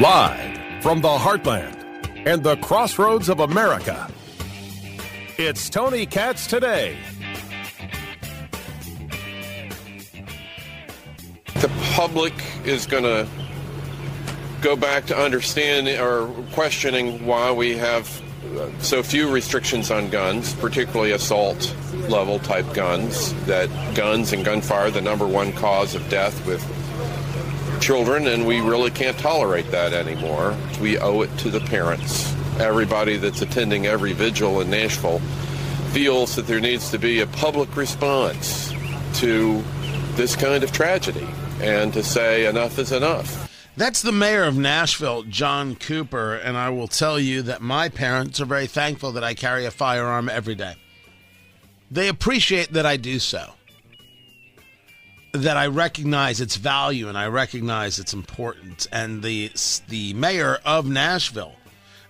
Live 0.00 0.82
from 0.82 1.00
the 1.00 1.08
heartland 1.08 1.76
and 2.26 2.42
the 2.42 2.56
crossroads 2.56 3.28
of 3.28 3.38
America, 3.38 4.10
it's 5.38 5.70
Tony 5.70 6.06
Katz 6.06 6.48
today. 6.48 6.98
The 11.54 11.70
public 11.92 12.34
is 12.64 12.86
going 12.86 13.04
to 13.04 13.28
go 14.60 14.74
back 14.74 15.06
to 15.06 15.16
understanding 15.16 16.00
or 16.00 16.26
questioning 16.52 17.24
why 17.24 17.52
we 17.52 17.76
have 17.76 18.20
so 18.80 19.02
few 19.02 19.30
restrictions 19.30 19.90
on 19.90 20.10
guns, 20.10 20.54
particularly 20.54 21.12
assault 21.12 21.74
level 22.08 22.38
type 22.38 22.72
guns, 22.74 23.34
that 23.44 23.68
guns 23.94 24.32
and 24.32 24.44
gunfire 24.44 24.86
are 24.86 24.90
the 24.90 25.00
number 25.00 25.26
one 25.26 25.52
cause 25.52 25.94
of 25.94 26.08
death 26.08 26.46
with 26.46 26.62
children, 27.80 28.26
and 28.26 28.46
we 28.46 28.60
really 28.60 28.90
can't 28.90 29.18
tolerate 29.18 29.70
that 29.70 29.92
anymore. 29.92 30.56
We 30.80 30.98
owe 30.98 31.22
it 31.22 31.36
to 31.38 31.50
the 31.50 31.60
parents. 31.60 32.34
Everybody 32.58 33.16
that's 33.16 33.42
attending 33.42 33.86
every 33.86 34.12
vigil 34.12 34.60
in 34.60 34.70
Nashville 34.70 35.20
feels 35.92 36.36
that 36.36 36.46
there 36.46 36.60
needs 36.60 36.90
to 36.90 36.98
be 36.98 37.20
a 37.20 37.26
public 37.26 37.76
response 37.76 38.72
to 39.14 39.62
this 40.14 40.36
kind 40.36 40.62
of 40.62 40.72
tragedy 40.72 41.26
and 41.60 41.92
to 41.92 42.02
say 42.02 42.46
enough 42.46 42.78
is 42.78 42.92
enough. 42.92 43.45
That's 43.76 44.00
the 44.00 44.12
mayor 44.12 44.44
of 44.44 44.56
Nashville, 44.56 45.22
John 45.24 45.76
Cooper, 45.76 46.34
and 46.34 46.56
I 46.56 46.70
will 46.70 46.88
tell 46.88 47.20
you 47.20 47.42
that 47.42 47.60
my 47.60 47.90
parents 47.90 48.40
are 48.40 48.46
very 48.46 48.66
thankful 48.66 49.12
that 49.12 49.24
I 49.24 49.34
carry 49.34 49.66
a 49.66 49.70
firearm 49.70 50.30
every 50.30 50.54
day. 50.54 50.76
They 51.90 52.08
appreciate 52.08 52.72
that 52.72 52.86
I 52.86 52.96
do 52.96 53.18
so 53.18 53.52
that 55.32 55.58
I 55.58 55.66
recognize 55.66 56.40
its 56.40 56.56
value 56.56 57.08
and 57.08 57.18
I 57.18 57.26
recognize 57.26 57.98
its 57.98 58.14
importance. 58.14 58.86
And 58.90 59.22
the 59.22 59.50
the 59.88 60.14
mayor 60.14 60.58
of 60.64 60.88
Nashville, 60.88 61.52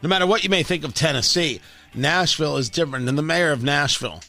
no 0.02 0.08
matter 0.08 0.26
what 0.26 0.44
you 0.44 0.50
may 0.50 0.62
think 0.62 0.84
of 0.84 0.94
Tennessee, 0.94 1.60
Nashville 1.94 2.56
is 2.56 2.70
different. 2.70 3.06
than 3.06 3.16
the 3.16 3.22
mayor 3.22 3.50
of 3.50 3.62
Nashville, 3.62 4.20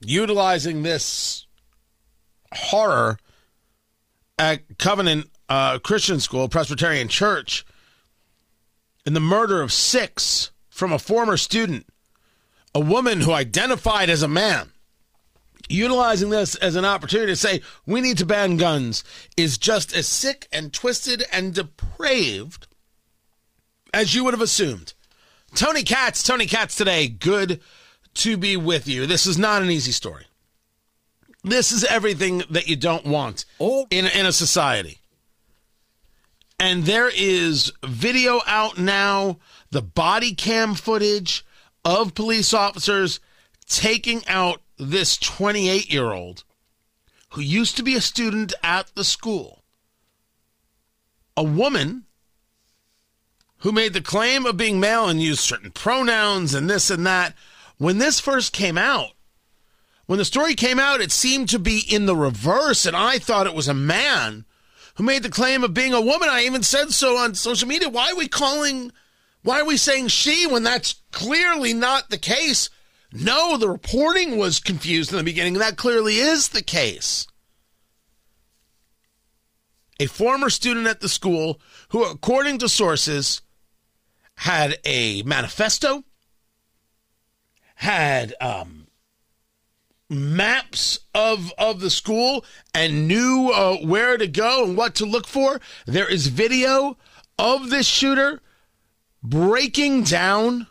utilizing 0.00 0.82
this 0.82 1.46
horror 2.52 3.18
at 4.38 4.78
Covenant 4.78 5.30
uh, 5.48 5.78
Christian 5.78 6.20
School, 6.20 6.48
Presbyterian 6.48 7.08
Church, 7.08 7.64
in 9.04 9.14
the 9.14 9.20
murder 9.20 9.62
of 9.62 9.72
six 9.72 10.50
from 10.68 10.92
a 10.92 10.98
former 10.98 11.36
student, 11.36 11.86
a 12.74 12.80
woman 12.80 13.20
who 13.20 13.32
identified 13.32 14.10
as 14.10 14.22
a 14.22 14.28
man 14.28 14.70
utilizing 15.68 16.30
this 16.30 16.54
as 16.56 16.76
an 16.76 16.84
opportunity 16.84 17.32
to 17.32 17.36
say 17.36 17.60
we 17.86 18.00
need 18.00 18.18
to 18.18 18.26
ban 18.26 18.56
guns 18.56 19.02
is 19.36 19.58
just 19.58 19.94
as 19.96 20.06
sick 20.06 20.46
and 20.52 20.72
twisted 20.72 21.24
and 21.32 21.54
depraved 21.54 22.66
as 23.92 24.14
you 24.14 24.24
would 24.24 24.34
have 24.34 24.42
assumed. 24.42 24.94
Tony 25.54 25.82
Katz, 25.82 26.22
Tony 26.22 26.46
Katz 26.46 26.76
today, 26.76 27.08
good 27.08 27.60
to 28.14 28.36
be 28.36 28.56
with 28.56 28.86
you. 28.86 29.06
This 29.06 29.26
is 29.26 29.38
not 29.38 29.62
an 29.62 29.70
easy 29.70 29.92
story. 29.92 30.26
This 31.42 31.72
is 31.72 31.84
everything 31.84 32.42
that 32.50 32.68
you 32.68 32.76
don't 32.76 33.06
want 33.06 33.44
oh. 33.60 33.86
in, 33.90 34.06
in 34.06 34.26
a 34.26 34.32
society. 34.32 34.98
And 36.58 36.84
there 36.84 37.10
is 37.14 37.72
video 37.84 38.40
out 38.46 38.78
now, 38.78 39.38
the 39.70 39.82
body 39.82 40.34
cam 40.34 40.74
footage 40.74 41.44
of 41.84 42.14
police 42.14 42.54
officers 42.54 43.20
taking 43.68 44.26
out 44.26 44.62
this 44.78 45.16
28 45.18 45.92
year 45.92 46.12
old 46.12 46.44
who 47.30 47.40
used 47.42 47.76
to 47.76 47.82
be 47.82 47.94
a 47.94 48.00
student 48.00 48.54
at 48.62 48.90
the 48.94 49.04
school, 49.04 49.62
a 51.36 51.44
woman 51.44 52.04
who 53.58 53.72
made 53.72 53.92
the 53.92 54.00
claim 54.00 54.46
of 54.46 54.56
being 54.56 54.80
male 54.80 55.08
and 55.08 55.20
used 55.20 55.40
certain 55.40 55.70
pronouns 55.70 56.54
and 56.54 56.70
this 56.70 56.88
and 56.88 57.06
that. 57.06 57.34
When 57.76 57.98
this 57.98 58.20
first 58.20 58.54
came 58.54 58.78
out, 58.78 59.10
when 60.06 60.18
the 60.18 60.24
story 60.24 60.54
came 60.54 60.78
out, 60.78 61.02
it 61.02 61.12
seemed 61.12 61.50
to 61.50 61.58
be 61.58 61.82
in 61.86 62.06
the 62.06 62.16
reverse, 62.16 62.86
and 62.86 62.96
I 62.96 63.18
thought 63.18 63.46
it 63.46 63.54
was 63.54 63.68
a 63.68 63.74
man 63.74 64.46
who 64.96 65.04
made 65.04 65.22
the 65.22 65.30
claim 65.30 65.62
of 65.62 65.74
being 65.74 65.94
a 65.94 66.00
woman. 66.00 66.28
I 66.30 66.42
even 66.44 66.62
said 66.62 66.90
so 66.90 67.16
on 67.16 67.34
social 67.34 67.68
media. 67.68 67.88
Why 67.88 68.10
are 68.10 68.16
we 68.16 68.28
calling, 68.28 68.92
why 69.42 69.60
are 69.60 69.66
we 69.66 69.76
saying 69.76 70.08
she 70.08 70.46
when 70.46 70.62
that's 70.62 71.02
clearly 71.12 71.72
not 71.72 72.10
the 72.10 72.18
case? 72.18 72.68
No, 73.12 73.56
the 73.56 73.68
reporting 73.68 74.36
was 74.36 74.60
confused 74.60 75.10
in 75.10 75.16
the 75.16 75.24
beginning. 75.24 75.54
That 75.54 75.76
clearly 75.76 76.16
is 76.16 76.48
the 76.48 76.62
case. 76.62 77.26
A 79.98 80.06
former 80.06 80.50
student 80.50 80.86
at 80.86 81.00
the 81.00 81.08
school 81.08 81.60
who, 81.90 82.04
according 82.04 82.58
to 82.58 82.68
sources, 82.68 83.40
had 84.36 84.78
a 84.84 85.22
manifesto, 85.22 86.04
had 87.76 88.34
um, 88.40 88.75
maps 90.08 90.98
of 91.14 91.52
of 91.58 91.80
the 91.80 91.90
school, 91.90 92.44
and 92.74 93.08
knew 93.08 93.50
uh, 93.52 93.76
where 93.76 94.16
to 94.16 94.26
go 94.26 94.64
and 94.64 94.76
what 94.76 94.94
to 94.96 95.06
look 95.06 95.26
for. 95.26 95.60
There 95.86 96.08
is 96.08 96.28
video 96.28 96.96
of 97.38 97.70
this 97.70 97.86
shooter 97.86 98.40
breaking 99.22 100.04
down 100.04 100.68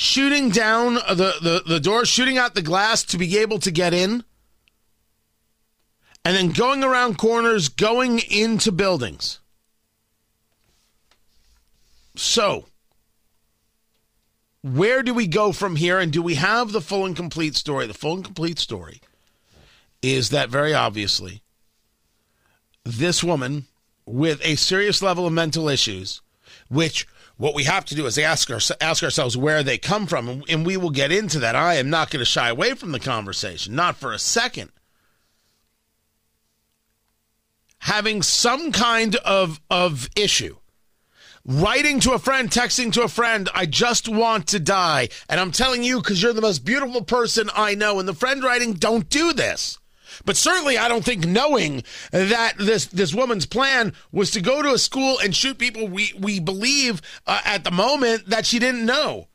shooting 0.00 0.48
down 0.48 0.94
the, 0.94 1.34
the, 1.42 1.62
the 1.66 1.80
door, 1.80 2.06
shooting 2.06 2.38
out 2.38 2.54
the 2.54 2.62
glass 2.62 3.02
to 3.04 3.18
be 3.18 3.38
able 3.38 3.58
to 3.58 3.70
get 3.70 3.92
in, 3.92 4.24
and 6.24 6.36
then 6.36 6.50
going 6.50 6.82
around 6.82 7.18
corners, 7.18 7.68
going 7.68 8.20
into 8.30 8.72
buildings. 8.72 9.40
So, 12.16 12.66
where 14.62 15.02
do 15.02 15.14
we 15.14 15.26
go 15.26 15.52
from 15.52 15.76
here? 15.76 15.98
And 15.98 16.12
do 16.12 16.22
we 16.22 16.34
have 16.34 16.72
the 16.72 16.80
full 16.80 17.06
and 17.06 17.16
complete 17.16 17.56
story? 17.56 17.86
The 17.86 17.94
full 17.94 18.14
and 18.14 18.24
complete 18.24 18.58
story 18.58 19.00
is 20.02 20.30
that 20.30 20.48
very 20.48 20.74
obviously, 20.74 21.42
this 22.84 23.22
woman 23.22 23.66
with 24.06 24.40
a 24.44 24.56
serious 24.56 25.02
level 25.02 25.26
of 25.26 25.32
mental 25.32 25.68
issues, 25.68 26.20
which 26.68 27.06
what 27.36 27.54
we 27.54 27.64
have 27.64 27.86
to 27.86 27.94
do 27.94 28.06
is 28.06 28.18
ask, 28.18 28.50
our, 28.50 28.60
ask 28.80 29.02
ourselves 29.02 29.36
where 29.36 29.62
they 29.62 29.78
come 29.78 30.06
from, 30.06 30.42
and 30.48 30.66
we 30.66 30.76
will 30.76 30.90
get 30.90 31.10
into 31.10 31.38
that. 31.38 31.56
I 31.56 31.76
am 31.76 31.88
not 31.88 32.10
going 32.10 32.20
to 32.20 32.26
shy 32.26 32.50
away 32.50 32.74
from 32.74 32.92
the 32.92 33.00
conversation, 33.00 33.74
not 33.74 33.96
for 33.96 34.12
a 34.12 34.18
second. 34.18 34.72
Having 37.78 38.22
some 38.22 38.72
kind 38.72 39.16
of, 39.16 39.58
of 39.70 40.10
issue, 40.14 40.56
writing 41.44 42.00
to 42.00 42.12
a 42.12 42.18
friend, 42.18 42.50
texting 42.50 42.92
to 42.92 43.02
a 43.02 43.08
friend, 43.08 43.48
I 43.54 43.66
just 43.66 44.08
want 44.08 44.48
to 44.48 44.60
die. 44.60 45.08
And 45.28 45.40
I'm 45.40 45.52
telling 45.52 45.82
you 45.82 46.00
because 46.00 46.22
you're 46.22 46.32
the 46.32 46.40
most 46.40 46.64
beautiful 46.64 47.02
person 47.02 47.50
I 47.54 47.74
know. 47.74 47.98
And 47.98 48.08
the 48.08 48.14
friend 48.14 48.42
writing, 48.42 48.74
don't 48.74 49.08
do 49.08 49.32
this. 49.32 49.78
But 50.24 50.36
certainly, 50.36 50.76
I 50.76 50.88
don't 50.88 51.04
think 51.04 51.26
knowing 51.26 51.82
that 52.10 52.54
this 52.58 52.86
this 52.86 53.14
woman's 53.14 53.46
plan 53.46 53.94
was 54.12 54.30
to 54.32 54.40
go 54.40 54.60
to 54.60 54.74
a 54.74 54.78
school 54.78 55.18
and 55.18 55.34
shoot 55.34 55.56
people, 55.56 55.88
we 55.88 56.12
we 56.18 56.40
believe 56.40 57.00
uh, 57.26 57.40
at 57.44 57.64
the 57.64 57.70
moment 57.70 58.26
that 58.26 58.44
she 58.44 58.58
didn't 58.58 58.84
know. 58.84 59.28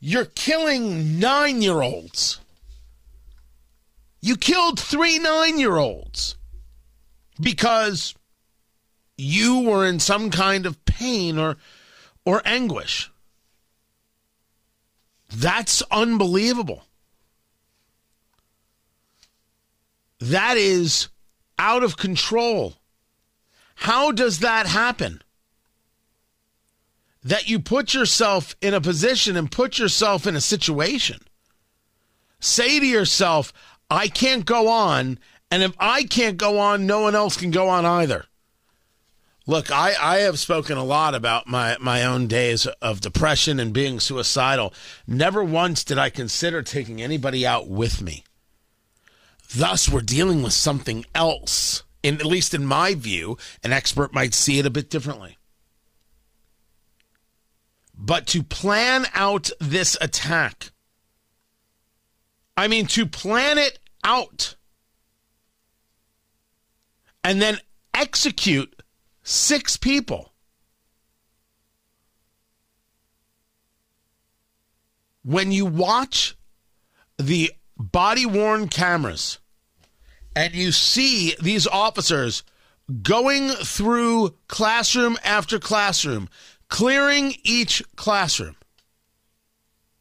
You're 0.00 0.26
killing 0.26 1.18
nine 1.18 1.60
year 1.60 1.82
olds. 1.82 2.40
You 4.20 4.36
killed 4.36 4.78
three 4.78 5.18
nine 5.18 5.58
year 5.58 5.76
olds 5.76 6.36
because 7.40 8.14
you 9.18 9.60
were 9.60 9.84
in 9.84 9.98
some 9.98 10.30
kind 10.30 10.64
of 10.64 10.82
pain 10.86 11.38
or 11.38 11.56
or 12.24 12.40
anguish. 12.44 13.10
That's 15.34 15.82
unbelievable. 15.90 16.84
That 20.20 20.56
is 20.56 21.08
out 21.58 21.82
of 21.82 21.96
control. 21.96 22.74
How 23.74 24.12
does 24.12 24.40
that 24.40 24.66
happen? 24.66 25.22
That 27.22 27.48
you 27.48 27.58
put 27.60 27.94
yourself 27.94 28.56
in 28.60 28.74
a 28.74 28.80
position 28.80 29.36
and 29.36 29.50
put 29.50 29.78
yourself 29.78 30.26
in 30.26 30.34
a 30.34 30.40
situation. 30.40 31.20
Say 32.40 32.80
to 32.80 32.86
yourself, 32.86 33.52
I 33.90 34.08
can't 34.08 34.44
go 34.44 34.68
on. 34.68 35.18
And 35.50 35.62
if 35.62 35.74
I 35.78 36.04
can't 36.04 36.36
go 36.36 36.58
on, 36.58 36.86
no 36.86 37.00
one 37.00 37.14
else 37.14 37.36
can 37.36 37.50
go 37.50 37.68
on 37.68 37.84
either. 37.84 38.27
Look, 39.48 39.70
I, 39.70 39.94
I 39.98 40.18
have 40.18 40.38
spoken 40.38 40.76
a 40.76 40.84
lot 40.84 41.14
about 41.14 41.46
my, 41.46 41.78
my 41.80 42.04
own 42.04 42.26
days 42.26 42.66
of 42.82 43.00
depression 43.00 43.58
and 43.58 43.72
being 43.72 43.98
suicidal. 43.98 44.74
Never 45.06 45.42
once 45.42 45.84
did 45.84 45.96
I 45.96 46.10
consider 46.10 46.60
taking 46.62 47.00
anybody 47.00 47.46
out 47.46 47.66
with 47.66 48.02
me. 48.02 48.24
Thus, 49.56 49.88
we're 49.88 50.02
dealing 50.02 50.42
with 50.42 50.52
something 50.52 51.06
else. 51.14 51.82
In, 52.02 52.16
at 52.16 52.26
least 52.26 52.52
in 52.52 52.66
my 52.66 52.92
view, 52.92 53.38
an 53.64 53.72
expert 53.72 54.12
might 54.12 54.34
see 54.34 54.58
it 54.58 54.66
a 54.66 54.70
bit 54.70 54.90
differently. 54.90 55.38
But 57.96 58.26
to 58.28 58.42
plan 58.42 59.06
out 59.14 59.48
this 59.58 59.96
attack, 60.02 60.72
I 62.54 62.68
mean, 62.68 62.86
to 62.88 63.06
plan 63.06 63.56
it 63.56 63.78
out 64.04 64.56
and 67.24 67.40
then 67.40 67.56
execute 67.94 68.77
six 69.28 69.76
people. 69.76 70.32
When 75.22 75.52
you 75.52 75.66
watch 75.66 76.34
the 77.18 77.52
body 77.76 78.24
worn 78.24 78.68
cameras 78.68 79.38
and 80.34 80.54
you 80.54 80.72
see 80.72 81.34
these 81.42 81.66
officers 81.66 82.42
going 83.02 83.50
through 83.50 84.34
classroom 84.46 85.18
after 85.22 85.58
classroom, 85.58 86.30
clearing 86.68 87.34
each 87.44 87.82
classroom, 87.96 88.56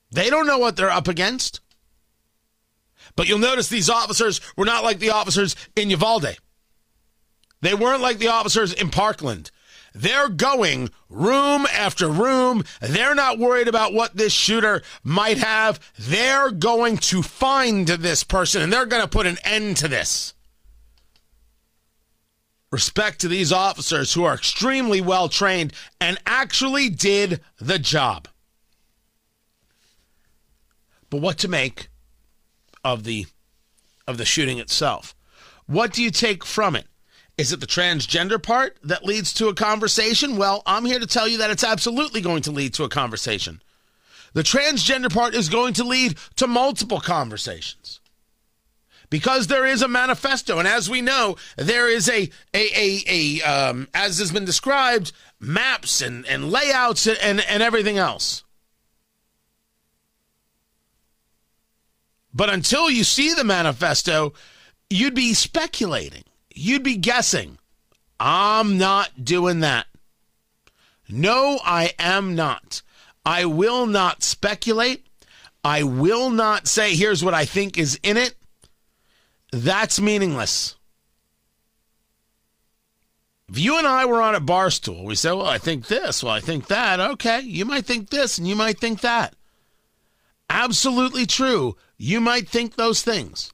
they 0.10 0.30
don't 0.30 0.48
know 0.48 0.58
what 0.58 0.78
they're 0.78 0.90
up 0.90 1.10
against. 1.10 1.60
But 3.18 3.28
you'll 3.28 3.40
notice 3.40 3.68
these 3.68 3.90
officers 3.90 4.40
were 4.56 4.64
not 4.64 4.86
like 4.86 5.00
the 5.00 5.10
officers 5.10 5.56
in 5.76 5.90
Uvalde. 5.90 6.38
They 7.62 7.74
weren't 7.74 8.02
like 8.02 8.20
the 8.20 8.28
officers 8.28 8.74
in 8.74 8.90
Parkland. 8.90 9.52
They're 9.94 10.30
going 10.30 10.92
room 11.10 11.66
after 11.74 12.08
room. 12.08 12.64
They're 12.82 13.16
not 13.16 13.40
worried 13.40 13.68
about 13.68 13.94
what 13.94 14.16
this 14.16 14.32
shooter 14.32 14.84
might 15.04 15.40
have. 15.40 15.80
They're 15.98 16.52
going 16.52 16.98
to 16.98 17.24
find 17.24 17.88
this 17.88 18.24
person 18.24 18.62
and 18.62 18.72
they're 18.72 18.86
going 18.86 19.02
to 19.02 19.08
put 19.08 19.26
an 19.26 19.38
end 19.44 19.78
to 19.78 19.88
this. 19.88 20.36
Respect 22.70 23.22
to 23.22 23.28
these 23.28 23.52
officers 23.52 24.14
who 24.14 24.24
are 24.24 24.36
extremely 24.36 25.02
well 25.02 25.30
trained 25.30 25.74
and 26.00 26.20
actually 26.28 26.90
did 26.90 27.40
the 27.60 27.80
job. 27.80 28.28
But 31.10 31.22
what 31.22 31.38
to 31.40 31.48
make 31.48 31.90
of 32.84 33.04
the 33.04 33.26
of 34.06 34.18
the 34.18 34.26
shooting 34.26 34.60
itself? 34.60 35.16
What 35.66 35.92
do 35.92 36.04
you 36.04 36.12
take 36.12 36.46
from 36.46 36.76
it? 36.76 36.86
Is 37.38 37.54
it 37.54 37.60
the 37.60 37.68
transgender 37.68 38.42
part 38.42 38.78
that 38.84 39.06
leads 39.06 39.32
to 39.36 39.48
a 39.48 39.54
conversation? 39.54 40.38
Well, 40.38 40.64
I'm 40.66 40.86
here 40.86 41.00
to 41.00 41.06
tell 41.06 41.28
you 41.28 41.38
that 41.38 41.52
it's 41.52 41.64
absolutely 41.64 42.20
going 42.22 42.42
to 42.44 42.52
lead 42.52 42.74
to 42.76 42.84
a 42.84 42.90
conversation. 42.90 43.62
The 44.34 44.42
transgender 44.42 45.14
part 45.14 45.36
is 45.36 45.48
going 45.48 45.74
to 45.76 45.84
lead 45.84 46.18
to 46.38 46.48
multiple 46.48 47.00
conversations. 47.00 48.00
Because 49.10 49.48
there 49.48 49.66
is 49.66 49.82
a 49.82 49.88
manifesto, 49.88 50.60
and 50.60 50.68
as 50.68 50.90
we 50.90 51.02
know, 51.02 51.38
there 51.56 51.88
is 51.90 52.10
a 52.10 52.30
a 52.54 52.70
a, 52.76 53.04
a 53.08 53.42
um, 53.42 53.88
as 53.94 54.20
has 54.20 54.34
been 54.34 54.44
described, 54.44 55.14
maps 55.40 56.02
and, 56.02 56.26
and 56.26 56.52
layouts 56.52 57.08
and, 57.08 57.18
and, 57.20 57.40
and 57.48 57.64
everything 57.64 57.98
else. 57.98 58.44
But 62.34 62.50
until 62.50 62.90
you 62.90 63.06
see 63.06 63.34
the 63.34 63.46
manifesto, 63.46 64.34
you'd 64.90 65.16
be 65.16 65.34
speculating. 65.34 66.24
You'd 66.58 66.84
be 66.84 66.98
guessing. 66.98 67.58
I'm 68.20 68.78
not 68.78 69.24
doing 69.24 69.60
that. 69.62 69.86
No, 71.10 71.60
I 71.64 71.94
am 72.00 72.36
not. 72.36 72.82
I 73.26 73.46
will 73.46 73.86
not 73.86 74.24
speculate. 74.24 75.06
I 75.64 75.84
will 75.84 76.30
not 76.30 76.68
say, 76.68 76.96
here's 76.96 77.24
what 77.24 77.34
I 77.34 77.46
think 77.46 77.78
is 77.78 78.00
in 78.04 78.18
it. 78.18 78.36
That's 79.52 80.00
meaningless. 80.00 80.76
If 83.50 83.60
you 83.60 83.78
and 83.78 83.88
I 83.88 84.06
were 84.06 84.22
on 84.22 84.36
a 84.36 84.42
bar 84.42 84.70
stool, 84.70 85.06
we 85.06 85.16
say, 85.16 85.32
well, 85.32 85.46
I 85.46 85.58
think 85.58 85.88
this, 85.88 86.22
well, 86.22 86.34
I 86.34 86.42
think 86.42 86.68
that. 86.68 87.00
Okay, 87.00 87.42
you 87.42 87.64
might 87.66 87.86
think 87.86 88.10
this 88.10 88.38
and 88.38 88.48
you 88.48 88.56
might 88.56 88.80
think 88.80 89.02
that. 89.02 89.36
Absolutely 90.50 91.26
true. 91.26 91.78
You 91.98 92.20
might 92.20 92.50
think 92.50 92.76
those 92.76 93.02
things. 93.02 93.54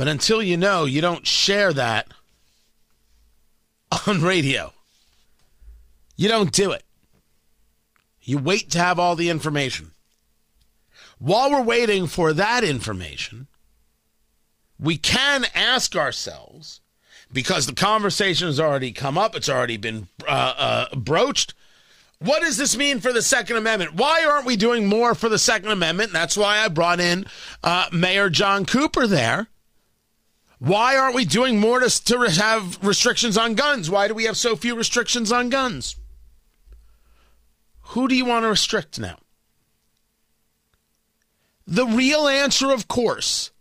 But 0.00 0.08
until 0.08 0.42
you 0.42 0.56
know, 0.56 0.86
you 0.86 1.02
don't 1.02 1.26
share 1.26 1.74
that 1.74 2.08
on 4.06 4.22
radio. 4.22 4.72
You 6.16 6.26
don't 6.26 6.52
do 6.52 6.72
it. 6.72 6.84
You 8.22 8.38
wait 8.38 8.70
to 8.70 8.78
have 8.78 8.98
all 8.98 9.14
the 9.14 9.28
information. 9.28 9.90
While 11.18 11.50
we're 11.50 11.60
waiting 11.60 12.06
for 12.06 12.32
that 12.32 12.64
information, 12.64 13.48
we 14.78 14.96
can 14.96 15.44
ask 15.54 15.94
ourselves, 15.94 16.80
because 17.30 17.66
the 17.66 17.74
conversation 17.74 18.46
has 18.46 18.58
already 18.58 18.92
come 18.92 19.18
up, 19.18 19.36
it's 19.36 19.50
already 19.50 19.76
been 19.76 20.08
uh, 20.26 20.54
uh, 20.56 20.96
broached. 20.96 21.52
What 22.20 22.40
does 22.40 22.56
this 22.56 22.74
mean 22.74 23.00
for 23.00 23.12
the 23.12 23.20
Second 23.20 23.58
Amendment? 23.58 23.96
Why 23.96 24.24
aren't 24.24 24.46
we 24.46 24.56
doing 24.56 24.86
more 24.86 25.14
for 25.14 25.28
the 25.28 25.38
Second 25.38 25.72
Amendment? 25.72 26.10
That's 26.10 26.38
why 26.38 26.60
I 26.60 26.68
brought 26.68 27.00
in 27.00 27.26
uh, 27.62 27.88
Mayor 27.92 28.30
John 28.30 28.64
Cooper 28.64 29.06
there. 29.06 29.48
Why 30.60 30.94
aren't 30.96 31.14
we 31.14 31.24
doing 31.24 31.58
more 31.58 31.80
to, 31.80 32.04
to 32.04 32.18
have 32.20 32.78
restrictions 32.84 33.38
on 33.38 33.54
guns? 33.54 33.90
Why 33.90 34.08
do 34.08 34.14
we 34.14 34.24
have 34.24 34.36
so 34.36 34.54
few 34.54 34.76
restrictions 34.76 35.32
on 35.32 35.48
guns? 35.48 35.96
Who 37.80 38.06
do 38.06 38.14
you 38.14 38.26
want 38.26 38.44
to 38.44 38.48
restrict 38.48 39.00
now? 39.00 39.16
The 41.66 41.86
real 41.86 42.28
answer, 42.28 42.70
of 42.70 42.88
course, 42.88 43.52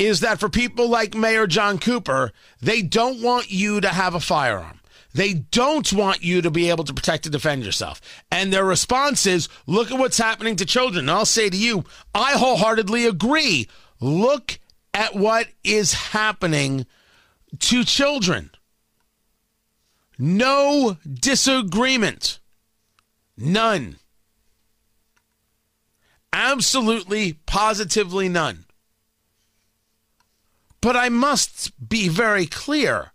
is 0.00 0.20
that 0.20 0.40
for 0.40 0.48
people 0.48 0.88
like 0.88 1.14
Mayor 1.14 1.46
John 1.46 1.78
Cooper, 1.78 2.32
they 2.60 2.82
don't 2.82 3.22
want 3.22 3.52
you 3.52 3.80
to 3.80 3.88
have 3.88 4.14
a 4.14 4.20
firearm. 4.20 4.80
They 5.14 5.34
don't 5.34 5.92
want 5.92 6.24
you 6.24 6.42
to 6.42 6.50
be 6.50 6.70
able 6.70 6.84
to 6.84 6.94
protect 6.94 7.26
and 7.26 7.32
defend 7.32 7.64
yourself. 7.64 8.00
And 8.32 8.52
their 8.52 8.64
response 8.64 9.26
is 9.26 9.48
look 9.66 9.92
at 9.92 9.98
what's 9.98 10.18
happening 10.18 10.56
to 10.56 10.66
children. 10.66 11.04
And 11.04 11.10
I'll 11.10 11.26
say 11.26 11.50
to 11.50 11.56
you, 11.56 11.84
I 12.14 12.32
wholeheartedly 12.32 13.06
agree. 13.06 13.68
Look 14.00 14.58
at 14.94 15.14
what 15.14 15.48
is 15.64 15.92
happening 15.92 16.86
to 17.58 17.84
children. 17.84 18.50
No 20.18 20.96
disagreement. 21.04 22.38
None. 23.36 23.96
Absolutely, 26.32 27.34
positively 27.46 28.28
none. 28.28 28.64
But 30.80 30.96
I 30.96 31.08
must 31.08 31.88
be 31.88 32.08
very 32.08 32.46
clear 32.46 33.12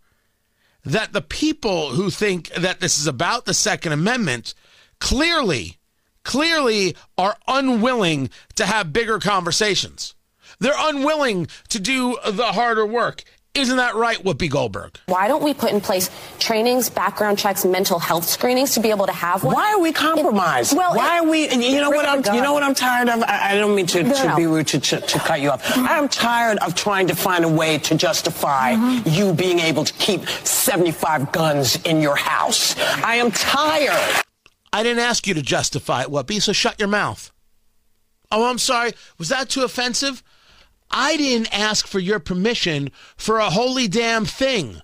that 0.86 1.12
the 1.14 1.22
people 1.22 1.90
who 1.90 2.10
think 2.10 2.50
that 2.50 2.80
this 2.80 2.98
is 2.98 3.08
about 3.08 3.46
the 3.46 3.54
Second 3.54 3.92
Amendment 3.92 4.54
clearly, 5.00 5.78
clearly 6.24 6.96
are 7.18 7.38
unwilling 7.48 8.30
to 8.56 8.66
have 8.66 8.94
bigger 8.94 9.20
conversations. 9.20 10.16
They're 10.60 10.74
unwilling 10.76 11.48
to 11.70 11.80
do 11.80 12.18
the 12.26 12.48
harder 12.48 12.86
work. 12.86 13.24
Isn't 13.58 13.78
that 13.78 13.96
right, 13.96 14.24
Whoopi 14.24 14.52
Goldberg? 14.52 15.00
Why 15.08 15.28
don't 15.28 15.42
we 15.42 15.52
put 15.52 15.72
in 15.72 15.82
place 15.82 16.12
trainings, 16.38 16.92
background 16.92 17.40
checks, 17.40 17.66
mental 17.66 17.98
health 17.98 18.26
screenings 18.26 18.76
to 18.76 18.80
be 18.80 18.92
able 18.92 19.08
to 19.08 19.12
have 19.12 19.44
one? 19.44 19.56
Why 19.56 19.74
are 19.74 19.80
we 19.80 19.92
compromised? 19.92 20.74
It, 20.74 20.78
well, 20.78 20.96
why 20.96 21.18
it, 21.18 21.20
are 21.22 21.30
we? 21.30 21.50
You 21.50 21.82
know 21.82 21.90
what 21.90 22.08
I'm. 22.08 22.36
You 22.36 22.42
know 22.44 22.54
what 22.54 22.62
I'm 22.62 22.76
tired 22.76 23.10
of. 23.10 23.24
I, 23.24 23.54
I 23.54 23.56
don't 23.56 23.76
mean 23.76 23.88
to, 23.88 24.04
no, 24.04 24.14
to 24.14 24.28
no. 24.28 24.36
be 24.36 24.46
rude 24.46 24.68
to, 24.68 24.80
to, 24.80 25.00
to, 25.00 25.20
cut 25.20 25.42
you 25.42 25.50
off. 25.50 25.64
Mm-hmm. 25.64 25.88
I'm 25.88 26.08
tired 26.08 26.60
of 26.60 26.76
trying 26.76 27.08
to 27.08 27.16
find 27.16 27.46
a 27.46 27.50
way 27.50 27.80
to 27.80 27.96
justify 27.96 28.74
mm-hmm. 28.74 29.10
you 29.10 29.34
being 29.34 29.58
able 29.58 29.84
to 29.86 29.94
keep 29.94 30.28
75 30.28 31.32
guns 31.32 31.82
in 31.84 32.00
your 32.00 32.16
house. 32.16 32.78
I 33.04 33.16
am 33.16 33.32
tired. 33.32 34.24
I 34.72 34.84
didn't 34.84 35.00
ask 35.00 35.26
you 35.26 35.34
to 35.34 35.42
justify 35.42 36.04
it, 36.04 36.10
Whoopi. 36.10 36.40
So 36.44 36.54
shut 36.54 36.78
your 36.78 36.90
mouth. 36.90 37.32
Oh, 38.32 38.48
I'm 38.48 38.60
sorry. 38.60 38.92
Was 39.18 39.30
that 39.30 39.50
too 39.50 39.64
offensive? 39.64 40.22
I 40.92 41.18
didn't 41.18 41.54
ask 41.54 41.86
for 41.88 42.00
your 42.00 42.20
permission 42.20 42.92
for 43.16 43.40
a 43.40 43.50
holy 43.50 43.88
damn 43.88 44.26
thing. 44.26 44.82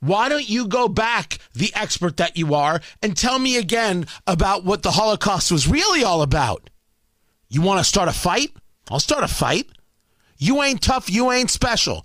Why 0.00 0.28
don't 0.28 0.48
you 0.48 0.66
go 0.66 0.88
back, 0.88 1.38
the 1.54 1.72
expert 1.74 2.18
that 2.18 2.36
you 2.36 2.54
are, 2.54 2.80
and 3.02 3.16
tell 3.16 3.38
me 3.38 3.56
again 3.56 4.06
about 4.26 4.64
what 4.64 4.82
the 4.82 4.90
Holocaust 4.90 5.50
was 5.50 5.66
really 5.66 6.04
all 6.04 6.20
about? 6.20 6.68
You 7.48 7.62
want 7.62 7.78
to 7.78 7.84
start 7.84 8.08
a 8.08 8.12
fight? 8.12 8.50
I'll 8.90 9.00
start 9.00 9.24
a 9.24 9.28
fight. 9.28 9.68
You 10.36 10.62
ain't 10.62 10.82
tough, 10.82 11.08
you 11.08 11.32
ain't 11.32 11.50
special. 11.50 12.04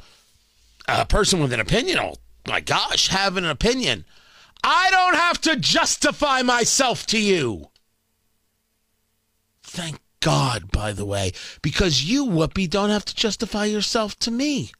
A 0.87 1.05
person 1.05 1.41
with 1.41 1.51
an 1.51 1.59
opinion, 1.59 1.99
oh 1.99 2.15
my 2.47 2.61
gosh, 2.61 3.09
have 3.09 3.35
an 3.35 3.45
opinion. 3.45 4.05
I 4.63 4.89
don't 4.91 5.15
have 5.15 5.41
to 5.41 5.55
justify 5.57 6.41
myself 6.41 7.05
to 7.07 7.19
you. 7.19 7.69
Thank 9.63 9.99
God, 10.21 10.71
by 10.71 10.91
the 10.91 11.05
way, 11.05 11.31
because 11.61 12.03
you, 12.03 12.25
Whoopi, 12.25 12.69
don't 12.69 12.89
have 12.89 13.05
to 13.05 13.15
justify 13.15 13.65
yourself 13.65 14.17
to 14.19 14.31
me. 14.31 14.71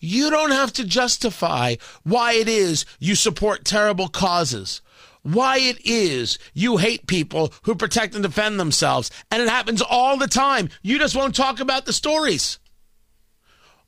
You 0.00 0.28
don't 0.28 0.50
have 0.50 0.72
to 0.74 0.84
justify 0.84 1.76
why 2.02 2.32
it 2.32 2.48
is 2.48 2.84
you 2.98 3.14
support 3.14 3.64
terrible 3.64 4.08
causes, 4.08 4.82
why 5.22 5.58
it 5.58 5.78
is 5.86 6.38
you 6.52 6.76
hate 6.76 7.06
people 7.06 7.52
who 7.62 7.74
protect 7.74 8.14
and 8.14 8.22
defend 8.22 8.60
themselves. 8.60 9.10
And 9.30 9.40
it 9.40 9.48
happens 9.48 9.80
all 9.80 10.18
the 10.18 10.28
time. 10.28 10.68
You 10.82 10.98
just 10.98 11.16
won't 11.16 11.34
talk 11.34 11.60
about 11.60 11.86
the 11.86 11.92
stories. 11.94 12.58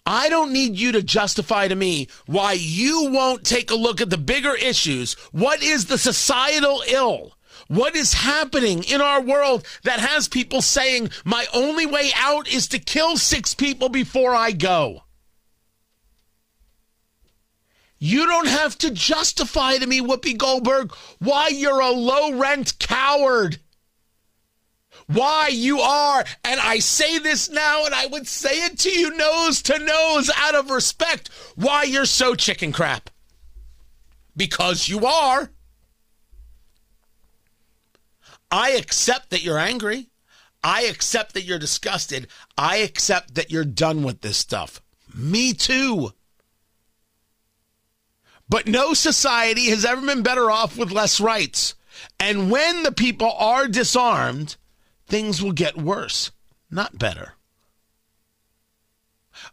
I 0.06 0.28
don't 0.28 0.52
need 0.52 0.76
you 0.76 0.92
to 0.92 1.02
justify 1.02 1.68
to 1.68 1.74
me 1.74 2.08
why 2.26 2.52
you 2.52 3.10
won't 3.10 3.44
take 3.44 3.70
a 3.70 3.74
look 3.74 4.00
at 4.00 4.08
the 4.08 4.16
bigger 4.16 4.54
issues. 4.54 5.14
What 5.32 5.62
is 5.62 5.86
the 5.86 5.98
societal 5.98 6.82
ill? 6.88 7.35
What 7.68 7.96
is 7.96 8.12
happening 8.12 8.84
in 8.84 9.00
our 9.00 9.20
world 9.20 9.66
that 9.82 9.98
has 9.98 10.28
people 10.28 10.62
saying, 10.62 11.10
my 11.24 11.46
only 11.52 11.86
way 11.86 12.10
out 12.16 12.48
is 12.48 12.68
to 12.68 12.78
kill 12.78 13.16
six 13.16 13.54
people 13.54 13.88
before 13.88 14.34
I 14.34 14.52
go? 14.52 15.02
You 17.98 18.26
don't 18.26 18.48
have 18.48 18.76
to 18.78 18.90
justify 18.90 19.78
to 19.78 19.86
me, 19.86 20.00
Whoopi 20.00 20.36
Goldberg, 20.36 20.92
why 21.18 21.48
you're 21.48 21.80
a 21.80 21.90
low 21.90 22.34
rent 22.34 22.78
coward. 22.78 23.58
Why 25.06 25.48
you 25.48 25.80
are, 25.80 26.24
and 26.44 26.60
I 26.60 26.78
say 26.78 27.18
this 27.18 27.48
now, 27.48 27.84
and 27.84 27.94
I 27.94 28.06
would 28.06 28.26
say 28.26 28.64
it 28.64 28.78
to 28.80 28.90
you 28.90 29.16
nose 29.16 29.62
to 29.62 29.78
nose 29.78 30.30
out 30.36 30.54
of 30.54 30.70
respect, 30.70 31.30
why 31.54 31.84
you're 31.84 32.06
so 32.06 32.34
chicken 32.34 32.72
crap. 32.72 33.10
Because 34.36 34.88
you 34.88 35.06
are. 35.06 35.50
I 38.50 38.70
accept 38.70 39.30
that 39.30 39.42
you're 39.42 39.58
angry. 39.58 40.08
I 40.62 40.82
accept 40.82 41.34
that 41.34 41.44
you're 41.44 41.58
disgusted. 41.58 42.28
I 42.56 42.78
accept 42.78 43.34
that 43.34 43.50
you're 43.50 43.64
done 43.64 44.02
with 44.02 44.20
this 44.20 44.36
stuff. 44.36 44.82
Me 45.14 45.52
too. 45.52 46.12
But 48.48 48.66
no 48.66 48.94
society 48.94 49.66
has 49.70 49.84
ever 49.84 50.04
been 50.04 50.22
better 50.22 50.50
off 50.50 50.76
with 50.76 50.92
less 50.92 51.20
rights. 51.20 51.74
And 52.20 52.50
when 52.50 52.82
the 52.82 52.92
people 52.92 53.32
are 53.32 53.66
disarmed, 53.68 54.56
things 55.06 55.42
will 55.42 55.52
get 55.52 55.76
worse, 55.76 56.30
not 56.70 56.98
better. 56.98 57.34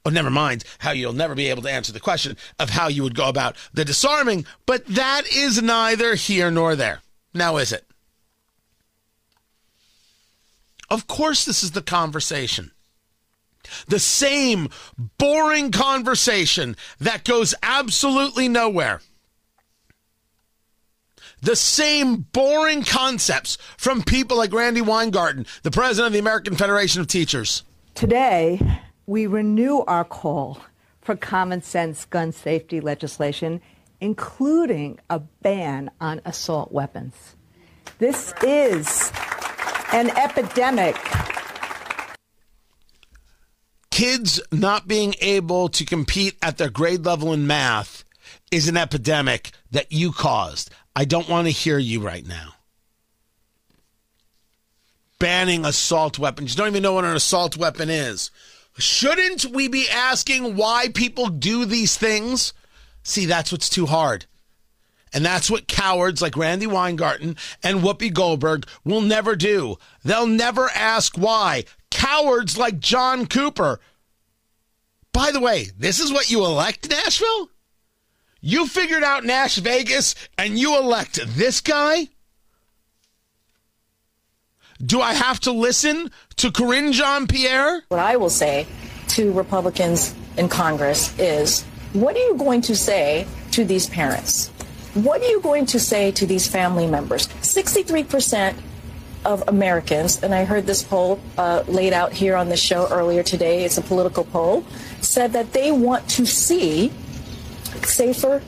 Oh, 0.05 0.09
never 0.09 0.29
mind 0.29 0.63
how 0.79 0.91
you'll 0.91 1.13
never 1.13 1.35
be 1.35 1.47
able 1.47 1.61
to 1.63 1.71
answer 1.71 1.91
the 1.91 1.99
question 1.99 2.37
of 2.59 2.71
how 2.71 2.87
you 2.87 3.03
would 3.03 3.15
go 3.15 3.27
about 3.27 3.55
the 3.73 3.85
disarming, 3.85 4.45
but 4.65 4.85
that 4.87 5.23
is 5.33 5.61
neither 5.61 6.15
here 6.15 6.51
nor 6.51 6.75
there. 6.75 7.01
Now, 7.33 7.57
is 7.57 7.71
it? 7.71 7.85
Of 10.93 11.07
course, 11.07 11.43
this 11.43 11.63
is 11.63 11.71
the 11.71 11.81
conversation. 11.81 12.69
The 13.87 13.97
same 13.97 14.69
boring 15.17 15.71
conversation 15.71 16.75
that 16.99 17.23
goes 17.23 17.55
absolutely 17.63 18.47
nowhere. 18.47 19.01
The 21.41 21.55
same 21.55 22.27
boring 22.31 22.83
concepts 22.83 23.57
from 23.75 24.03
people 24.03 24.37
like 24.37 24.53
Randi 24.53 24.81
Weingarten, 24.81 25.47
the 25.63 25.71
president 25.71 26.05
of 26.05 26.13
the 26.13 26.19
American 26.19 26.55
Federation 26.55 27.01
of 27.01 27.07
Teachers. 27.07 27.63
Today, 27.95 28.61
we 29.07 29.25
renew 29.25 29.79
our 29.87 30.05
call 30.05 30.59
for 31.01 31.15
common 31.15 31.63
sense 31.63 32.05
gun 32.05 32.31
safety 32.31 32.79
legislation, 32.79 33.61
including 33.99 34.99
a 35.09 35.17
ban 35.17 35.89
on 35.99 36.21
assault 36.23 36.71
weapons. 36.71 37.35
This 37.97 38.31
is 38.43 39.11
an 39.93 40.09
epidemic 40.17 40.97
kids 43.93 44.41
not 44.51 44.87
being 44.87 45.13
able 45.21 45.69
to 45.69 45.85
compete 45.85 46.35
at 46.41 46.57
their 46.57 46.69
grade 46.69 47.05
level 47.05 47.31
in 47.31 47.45
math 47.45 48.03
is 48.51 48.67
an 48.67 48.75
epidemic 48.75 49.51
that 49.69 49.91
you 49.91 50.11
caused. 50.11 50.71
I 50.95 51.05
don't 51.05 51.29
want 51.29 51.45
to 51.45 51.51
hear 51.51 51.77
you 51.77 52.01
right 52.01 52.25
now. 52.25 52.55
Banning 55.19 55.63
assault 55.63 56.17
weapons. 56.17 56.51
You 56.53 56.57
don't 56.57 56.69
even 56.69 56.81
know 56.81 56.93
what 56.93 57.05
an 57.05 57.15
assault 57.15 57.55
weapon 57.55 57.91
is. 57.91 58.31
Shouldn't 58.79 59.45
we 59.45 59.67
be 59.67 59.87
asking 59.89 60.55
why 60.55 60.87
people 60.93 61.27
do 61.27 61.63
these 61.63 61.95
things? 61.95 62.51
See, 63.03 63.27
that's 63.27 63.51
what's 63.51 63.69
too 63.69 63.85
hard. 63.85 64.25
And 65.13 65.23
that's 65.23 65.51
what 65.51 65.67
cowards 65.67 66.21
like 66.21 66.35
Randi 66.35 66.65
Weingarten 66.67 67.37
and 67.61 67.81
Whoopi 67.81 68.11
Goldberg 68.11 68.65
will 68.83 69.01
never 69.01 69.35
do. 69.35 69.77
They'll 70.03 70.27
never 70.27 70.69
ask 70.71 71.17
why 71.17 71.65
cowards 71.91 72.57
like 72.57 72.79
John 72.79 73.27
Cooper. 73.27 73.79
By 75.11 75.31
the 75.31 75.39
way, 75.39 75.67
this 75.77 75.99
is 75.99 76.11
what 76.11 76.31
you 76.31 76.43
elect 76.43 76.89
Nashville? 76.89 77.49
You 78.41 78.67
figured 78.67 79.03
out 79.03 79.23
Nash 79.23 79.57
Vegas 79.57 80.15
and 80.37 80.57
you 80.57 80.77
elect 80.77 81.19
this 81.37 81.61
guy? 81.61 82.09
Do 84.83 84.99
I 84.99 85.13
have 85.13 85.39
to 85.41 85.51
listen 85.51 86.11
to 86.37 86.51
Karine 86.51 86.91
Jean 86.91 87.27
Pierre? 87.27 87.83
What 87.87 88.01
I 88.01 88.17
will 88.17 88.29
say 88.29 88.67
to 89.09 89.31
Republicans 89.31 90.13
in 90.35 90.49
Congress 90.49 91.17
is 91.17 91.63
what 91.93 92.15
are 92.15 92.25
you 92.25 92.35
going 92.35 92.61
to 92.63 92.75
say 92.75 93.27
to 93.51 93.63
these 93.63 93.87
parents? 93.87 94.51
What 94.93 95.21
are 95.21 95.27
you 95.27 95.41
going 95.41 95.65
to 95.67 95.79
say 95.79 96.11
to 96.11 96.27
these 96.27 96.47
family 96.47 96.85
members? 96.85 97.27
63% 97.27 98.55
of 99.25 99.43
Americans, 99.47 100.21
and 100.21 100.35
I 100.35 100.43
heard 100.43 100.67
this 100.67 100.83
poll 100.83 101.19
uh, 101.35 101.63
laid 101.67 101.93
out 101.93 102.13
here 102.13 102.35
on 102.35 102.49
the 102.49 102.57
show 102.57 102.87
earlier 102.91 103.23
today, 103.23 103.63
it's 103.63 103.79
a 103.79 103.81
political 103.81 104.23
poll, 104.23 104.63
said 105.01 105.33
that 105.33 105.51
they 105.53 105.71
want 105.71 106.07
to 106.11 106.27
see 106.27 106.91
safer 107.81 108.43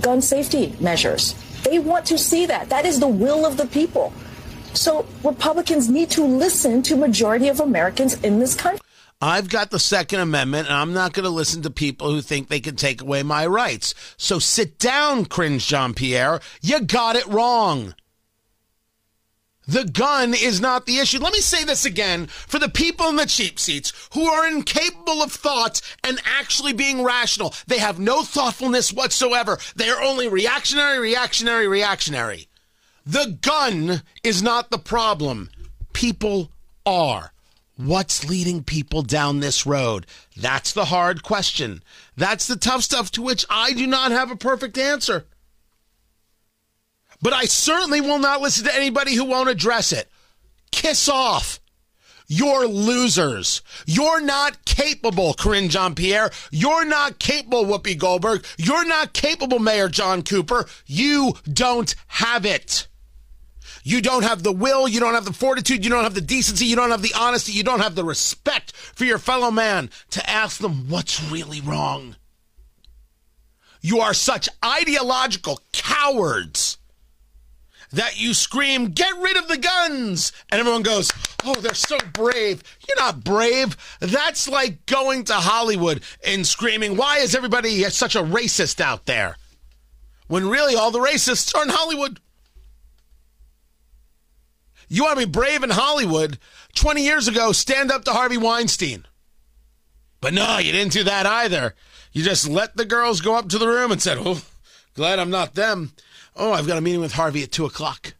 gun 0.00 0.22
safety 0.22 0.76
measures. 0.78 1.34
They 1.64 1.80
want 1.80 2.06
to 2.06 2.18
see 2.18 2.46
that. 2.46 2.68
That 2.68 2.86
is 2.86 3.00
the 3.00 3.08
will 3.08 3.44
of 3.44 3.56
the 3.56 3.66
people. 3.66 4.12
So 4.74 5.06
Republicans 5.24 5.88
need 5.88 6.10
to 6.10 6.24
listen 6.24 6.82
to 6.82 6.96
majority 6.96 7.48
of 7.48 7.58
Americans 7.58 8.14
in 8.22 8.38
this 8.38 8.54
country. 8.54 8.79
I've 9.22 9.50
got 9.50 9.70
the 9.70 9.78
Second 9.78 10.20
Amendment, 10.20 10.68
and 10.68 10.76
I'm 10.76 10.94
not 10.94 11.12
going 11.12 11.24
to 11.24 11.30
listen 11.30 11.60
to 11.62 11.70
people 11.70 12.10
who 12.10 12.22
think 12.22 12.48
they 12.48 12.60
can 12.60 12.76
take 12.76 13.02
away 13.02 13.22
my 13.22 13.46
rights. 13.46 13.94
So 14.16 14.38
sit 14.38 14.78
down, 14.78 15.26
cringe 15.26 15.66
Jean 15.66 15.92
Pierre. 15.92 16.40
You 16.62 16.80
got 16.80 17.16
it 17.16 17.26
wrong. 17.26 17.94
The 19.68 19.84
gun 19.84 20.32
is 20.32 20.60
not 20.60 20.86
the 20.86 20.98
issue. 20.98 21.18
Let 21.18 21.34
me 21.34 21.40
say 21.40 21.64
this 21.64 21.84
again 21.84 22.26
for 22.26 22.58
the 22.58 22.68
people 22.68 23.08
in 23.08 23.16
the 23.16 23.26
cheap 23.26 23.60
seats 23.60 23.92
who 24.14 24.26
are 24.26 24.48
incapable 24.48 25.22
of 25.22 25.30
thought 25.30 25.80
and 26.02 26.18
actually 26.24 26.72
being 26.72 27.04
rational. 27.04 27.54
They 27.66 27.78
have 27.78 27.98
no 27.98 28.22
thoughtfulness 28.22 28.92
whatsoever. 28.92 29.58
They 29.76 29.90
are 29.90 30.02
only 30.02 30.28
reactionary, 30.28 30.98
reactionary, 30.98 31.68
reactionary. 31.68 32.48
The 33.04 33.38
gun 33.42 34.02
is 34.24 34.42
not 34.42 34.70
the 34.70 34.78
problem. 34.78 35.50
People 35.92 36.50
are. 36.84 37.32
What's 37.82 38.28
leading 38.28 38.62
people 38.62 39.00
down 39.00 39.40
this 39.40 39.64
road? 39.64 40.06
That's 40.36 40.74
the 40.74 40.86
hard 40.86 41.22
question. 41.22 41.82
That's 42.14 42.46
the 42.46 42.56
tough 42.56 42.82
stuff 42.82 43.10
to 43.12 43.22
which 43.22 43.46
I 43.48 43.72
do 43.72 43.86
not 43.86 44.10
have 44.10 44.30
a 44.30 44.36
perfect 44.36 44.76
answer. 44.76 45.24
But 47.22 47.32
I 47.32 47.46
certainly 47.46 48.02
will 48.02 48.18
not 48.18 48.42
listen 48.42 48.66
to 48.66 48.74
anybody 48.74 49.14
who 49.14 49.24
won't 49.24 49.48
address 49.48 49.92
it. 49.92 50.10
Kiss 50.70 51.08
off. 51.08 51.58
You're 52.28 52.66
losers. 52.66 53.62
You're 53.86 54.20
not 54.20 54.66
capable, 54.66 55.32
Karine 55.32 55.70
Jean 55.70 55.94
Pierre. 55.94 56.30
You're 56.50 56.84
not 56.84 57.18
capable, 57.18 57.64
Whoopi 57.64 57.96
Goldberg. 57.96 58.44
You're 58.58 58.86
not 58.86 59.14
capable, 59.14 59.58
Mayor 59.58 59.88
John 59.88 60.22
Cooper. 60.22 60.66
You 60.84 61.32
don't 61.50 61.94
have 62.08 62.44
it. 62.44 62.88
You 63.82 64.00
don't 64.02 64.24
have 64.24 64.42
the 64.42 64.52
will, 64.52 64.86
you 64.86 65.00
don't 65.00 65.14
have 65.14 65.24
the 65.24 65.32
fortitude, 65.32 65.84
you 65.84 65.90
don't 65.90 66.04
have 66.04 66.14
the 66.14 66.20
decency, 66.20 66.66
you 66.66 66.76
don't 66.76 66.90
have 66.90 67.02
the 67.02 67.14
honesty, 67.18 67.52
you 67.52 67.62
don't 67.62 67.80
have 67.80 67.94
the 67.94 68.04
respect 68.04 68.72
for 68.72 69.04
your 69.04 69.18
fellow 69.18 69.50
man 69.50 69.90
to 70.10 70.28
ask 70.28 70.60
them 70.60 70.88
what's 70.88 71.30
really 71.30 71.60
wrong. 71.60 72.16
You 73.80 74.00
are 74.00 74.12
such 74.12 74.48
ideological 74.62 75.60
cowards 75.72 76.76
that 77.92 78.20
you 78.20 78.34
scream, 78.34 78.90
get 78.90 79.16
rid 79.18 79.36
of 79.36 79.48
the 79.48 79.56
guns. 79.56 80.32
And 80.50 80.60
everyone 80.60 80.82
goes, 80.82 81.10
oh, 81.44 81.54
they're 81.54 81.74
so 81.74 81.98
brave. 82.12 82.62
You're 82.86 83.04
not 83.04 83.24
brave. 83.24 83.76
That's 84.00 84.48
like 84.48 84.86
going 84.86 85.24
to 85.24 85.34
Hollywood 85.34 86.02
and 86.24 86.46
screaming, 86.46 86.96
why 86.96 87.18
is 87.18 87.34
everybody 87.34 87.82
such 87.84 88.14
a 88.14 88.22
racist 88.22 88.80
out 88.80 89.06
there? 89.06 89.36
When 90.28 90.48
really 90.48 90.76
all 90.76 90.90
the 90.90 91.00
racists 91.00 91.54
are 91.56 91.62
in 91.62 91.70
Hollywood. 91.70 92.20
You 94.92 95.04
want 95.04 95.20
to 95.20 95.26
be 95.26 95.30
brave 95.30 95.62
in 95.62 95.70
Hollywood? 95.70 96.36
20 96.74 97.02
years 97.02 97.28
ago, 97.28 97.52
stand 97.52 97.92
up 97.92 98.04
to 98.04 98.12
Harvey 98.12 98.36
Weinstein. 98.36 99.06
But 100.20 100.34
no, 100.34 100.58
you 100.58 100.72
didn't 100.72 100.92
do 100.92 101.04
that 101.04 101.26
either. 101.26 101.76
You 102.12 102.24
just 102.24 102.48
let 102.48 102.76
the 102.76 102.84
girls 102.84 103.20
go 103.20 103.36
up 103.36 103.48
to 103.50 103.58
the 103.58 103.68
room 103.68 103.92
and 103.92 104.02
said, 104.02 104.18
oh, 104.20 104.42
glad 104.94 105.20
I'm 105.20 105.30
not 105.30 105.54
them. 105.54 105.92
Oh, 106.34 106.52
I've 106.52 106.66
got 106.66 106.76
a 106.76 106.80
meeting 106.80 107.00
with 107.00 107.12
Harvey 107.12 107.44
at 107.44 107.52
two 107.52 107.64
o'clock. 107.64 108.14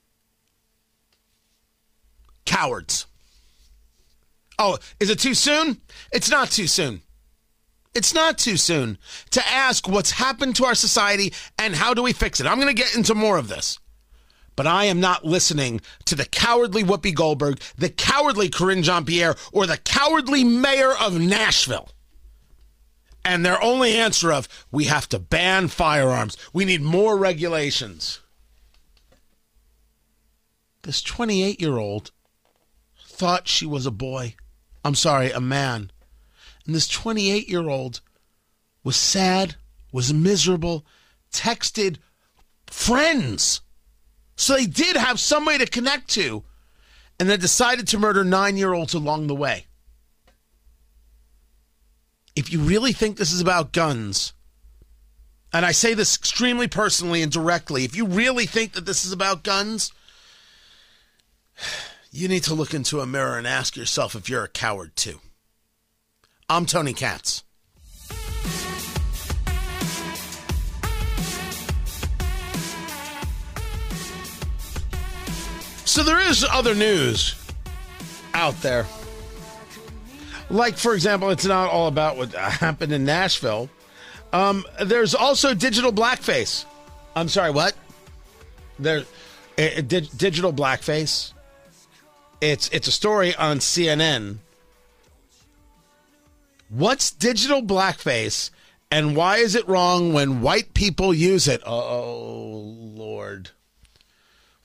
Cowards. 2.46 3.06
Oh, 4.56 4.78
is 5.00 5.10
it 5.10 5.18
too 5.18 5.34
soon? 5.34 5.80
It's 6.12 6.30
not 6.30 6.50
too 6.50 6.68
soon. 6.68 7.02
It's 7.94 8.14
not 8.14 8.38
too 8.38 8.56
soon 8.56 8.98
to 9.30 9.44
ask 9.48 9.88
what's 9.88 10.12
happened 10.12 10.54
to 10.56 10.66
our 10.66 10.76
society 10.76 11.32
and 11.58 11.74
how 11.74 11.94
do 11.94 12.02
we 12.02 12.12
fix 12.12 12.38
it. 12.40 12.46
I'm 12.46 12.60
going 12.60 12.74
to 12.74 12.82
get 12.82 12.94
into 12.94 13.16
more 13.16 13.38
of 13.38 13.48
this. 13.48 13.80
But 14.60 14.66
I 14.66 14.84
am 14.84 15.00
not 15.00 15.24
listening 15.24 15.80
to 16.04 16.14
the 16.14 16.26
cowardly 16.26 16.84
Whoopi 16.84 17.14
Goldberg, 17.14 17.62
the 17.78 17.88
cowardly 17.88 18.50
Karine 18.50 18.82
Jean 18.82 19.06
Pierre, 19.06 19.34
or 19.52 19.66
the 19.66 19.78
cowardly 19.78 20.44
mayor 20.44 20.92
of 20.94 21.18
Nashville 21.18 21.88
and 23.24 23.42
their 23.42 23.58
only 23.62 23.94
answer 23.94 24.30
of 24.30 24.46
we 24.70 24.84
have 24.84 25.08
to 25.08 25.18
ban 25.18 25.68
firearms. 25.68 26.36
We 26.52 26.66
need 26.66 26.82
more 26.82 27.16
regulations. 27.16 28.20
This 30.82 31.00
28 31.00 31.58
year 31.58 31.78
old 31.78 32.10
thought 33.02 33.48
she 33.48 33.64
was 33.64 33.86
a 33.86 33.90
boy. 33.90 34.34
I'm 34.84 34.94
sorry, 34.94 35.30
a 35.30 35.40
man. 35.40 35.90
And 36.66 36.74
this 36.74 36.86
28 36.86 37.48
year 37.48 37.66
old 37.70 38.02
was 38.84 38.98
sad, 38.98 39.56
was 39.90 40.12
miserable, 40.12 40.84
texted 41.32 41.96
friends. 42.66 43.62
So 44.40 44.54
they 44.54 44.64
did 44.64 44.96
have 44.96 45.20
somebody 45.20 45.58
to 45.58 45.70
connect 45.70 46.08
to 46.12 46.42
and 47.18 47.28
then 47.28 47.38
decided 47.38 47.86
to 47.88 47.98
murder 47.98 48.24
nine 48.24 48.56
year 48.56 48.72
olds 48.72 48.94
along 48.94 49.26
the 49.26 49.34
way. 49.34 49.66
If 52.34 52.50
you 52.50 52.60
really 52.60 52.94
think 52.94 53.18
this 53.18 53.32
is 53.32 53.42
about 53.42 53.74
guns, 53.74 54.32
and 55.52 55.66
I 55.66 55.72
say 55.72 55.92
this 55.92 56.16
extremely 56.16 56.68
personally 56.68 57.20
and 57.20 57.30
directly, 57.30 57.84
if 57.84 57.94
you 57.94 58.06
really 58.06 58.46
think 58.46 58.72
that 58.72 58.86
this 58.86 59.04
is 59.04 59.12
about 59.12 59.44
guns, 59.44 59.92
you 62.10 62.26
need 62.26 62.44
to 62.44 62.54
look 62.54 62.72
into 62.72 63.00
a 63.00 63.06
mirror 63.06 63.36
and 63.36 63.46
ask 63.46 63.76
yourself 63.76 64.14
if 64.14 64.30
you're 64.30 64.44
a 64.44 64.48
coward 64.48 64.96
too. 64.96 65.20
I'm 66.48 66.64
Tony 66.64 66.94
Katz. 66.94 67.44
So 75.90 76.04
there 76.04 76.20
is 76.20 76.46
other 76.48 76.76
news 76.76 77.34
out 78.32 78.54
there. 78.62 78.86
Like, 80.48 80.76
for 80.76 80.94
example, 80.94 81.30
it's 81.30 81.44
not 81.44 81.68
all 81.68 81.88
about 81.88 82.16
what 82.16 82.32
happened 82.32 82.92
in 82.92 83.04
Nashville. 83.04 83.68
Um, 84.32 84.64
there's 84.80 85.16
also 85.16 85.52
digital 85.52 85.92
blackface. 85.92 86.64
I'm 87.16 87.28
sorry, 87.28 87.50
what? 87.50 87.74
There, 88.78 89.02
uh, 89.58 89.80
di- 89.80 90.08
digital 90.16 90.52
blackface. 90.52 91.32
It's 92.40 92.68
it's 92.68 92.86
a 92.86 92.92
story 92.92 93.34
on 93.34 93.58
CNN. 93.58 94.36
What's 96.68 97.10
digital 97.10 97.62
blackface, 97.62 98.50
and 98.92 99.16
why 99.16 99.38
is 99.38 99.56
it 99.56 99.66
wrong 99.68 100.12
when 100.12 100.40
white 100.40 100.72
people 100.72 101.12
use 101.12 101.48
it? 101.48 101.62
Oh 101.66 102.59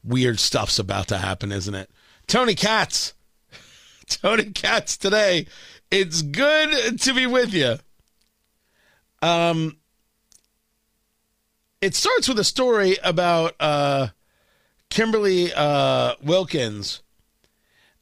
weird 0.05 0.39
stuff's 0.39 0.79
about 0.79 1.07
to 1.09 1.17
happen, 1.17 1.51
isn't 1.51 1.75
it? 1.75 1.89
Tony 2.27 2.55
Katz, 2.55 3.13
Tony 4.07 4.51
Katz 4.51 4.97
today. 4.97 5.47
It's 5.91 6.21
good 6.21 7.00
to 7.01 7.13
be 7.13 7.27
with 7.27 7.53
you. 7.53 7.77
Um, 9.21 9.77
it 11.81 11.95
starts 11.95 12.27
with 12.27 12.39
a 12.39 12.43
story 12.43 12.97
about 13.03 13.55
uh, 13.59 14.07
Kimberly 14.89 15.53
uh, 15.53 16.15
Wilkins 16.24 17.01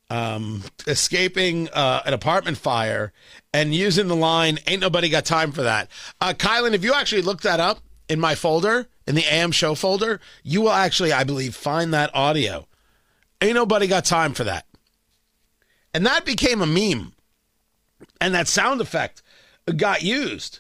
um, 0.10 0.64
escaping 0.86 1.70
uh, 1.70 2.02
an 2.06 2.14
apartment 2.14 2.58
fire 2.58 3.14
and 3.54 3.74
using 3.74 4.08
the 4.08 4.16
line, 4.16 4.60
Ain't 4.68 4.82
nobody 4.82 5.10
got 5.10 5.26
time 5.26 5.52
for 5.52 5.64
that. 5.64 5.90
Uh, 6.22 6.34
Kylan, 6.34 6.74
if 6.74 6.84
you 6.84 6.94
actually 6.94 7.24
look 7.24 7.42
that 7.42 7.60
up 7.60 7.80
in 8.10 8.20
my 8.20 8.36
folder, 8.36 8.88
in 9.08 9.16
the 9.16 9.26
AM 9.26 9.52
show 9.52 9.76
folder, 9.76 10.20
you 10.44 10.62
will 10.62 10.72
actually, 10.72 11.12
I 11.12 11.24
believe, 11.24 11.56
find 11.56 11.94
that 11.94 12.14
audio. 12.14 12.68
Ain't 13.42 13.56
nobody 13.56 13.88
got 13.88 14.06
time 14.06 14.34
for 14.34 14.44
that. 14.46 14.66
And 15.94 16.06
that 16.06 16.26
became 16.26 16.62
a 16.62 16.66
meme. 16.66 17.14
And 18.20 18.34
that 18.34 18.48
sound 18.48 18.82
effect 18.82 19.22
got 19.76 20.02
used. 20.02 20.60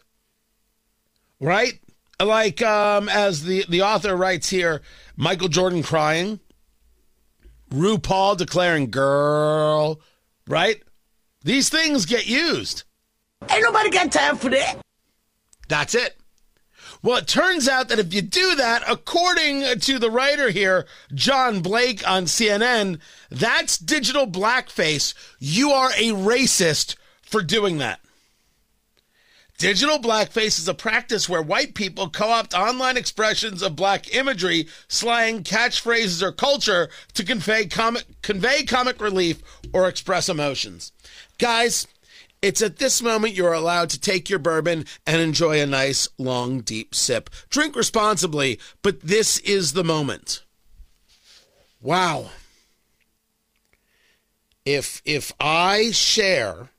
Right? 1.40 1.80
Like 2.20 2.62
um, 2.62 3.10
as 3.10 3.44
the, 3.44 3.66
the 3.68 3.82
author 3.82 4.16
writes 4.16 4.50
here, 4.50 4.82
Michael 5.16 5.48
Jordan 5.48 5.84
crying, 5.84 6.40
RuPaul 7.72 8.38
declaring 8.38 8.92
girl, 8.92 10.00
right? 10.48 10.82
These 11.44 11.70
things 11.70 12.06
get 12.06 12.28
used. 12.28 12.84
Ain't 13.50 13.64
nobody 13.64 13.90
got 13.90 14.12
time 14.12 14.38
for 14.38 14.50
that. 14.50 14.78
That's 15.68 15.96
it. 15.96 16.16
Well, 17.04 17.18
it 17.18 17.28
turns 17.28 17.68
out 17.68 17.90
that 17.90 18.00
if 18.00 18.14
you 18.14 18.22
do 18.22 18.56
that, 18.56 18.82
according 18.88 19.78
to 19.82 20.00
the 20.00 20.10
writer 20.10 20.52
here, 20.52 20.86
John 21.14 21.60
Blake 21.60 22.08
on 22.10 22.26
CNN, 22.26 22.98
that's 23.30 23.78
digital 23.78 24.26
blackface. 24.26 25.14
You 25.38 25.72
are 25.72 25.90
a 25.90 26.12
racist 26.12 26.96
for 27.22 27.44
doing 27.44 27.78
that. 27.80 28.00
Digital 29.58 30.00
blackface 30.00 30.58
is 30.58 30.68
a 30.70 30.74
practice 30.74 31.28
where 31.28 31.42
white 31.42 31.76
people 31.76 32.10
co 32.10 32.30
opt 32.30 32.54
online 32.54 32.96
expressions 32.96 33.62
of 33.62 33.76
black 33.76 34.16
imagery, 34.16 34.68
slang, 34.88 35.44
catchphrases, 35.44 36.22
or 36.22 36.32
culture 36.32 36.90
to 37.14 37.24
convey 37.26 37.66
comic, 37.66 38.06
convey 38.22 38.64
comic 38.64 39.02
relief 39.02 39.42
or 39.74 39.90
express 39.90 40.30
emotions. 40.30 40.94
Guys, 41.38 41.86
it's 42.44 42.62
at 42.62 42.76
this 42.76 43.02
moment 43.02 43.34
you're 43.34 43.54
allowed 43.54 43.90
to 43.92 44.00
take 44.00 44.30
your 44.30 44.38
bourbon 44.38 44.84
and 45.08 45.22
enjoy 45.22 45.62
a 45.62 45.66
nice, 45.66 46.10
long, 46.18 46.60
deep 46.60 46.94
sip. 46.94 47.30
Drink 47.50 47.74
responsibly, 47.74 48.60
but 48.82 49.00
this 49.00 49.40
is 49.40 49.72
the 49.72 49.84
moment. 49.84 50.44
Wow. 51.82 52.32
If 54.66 55.02
if 55.06 55.32
I 55.40 55.92
share 55.92 56.70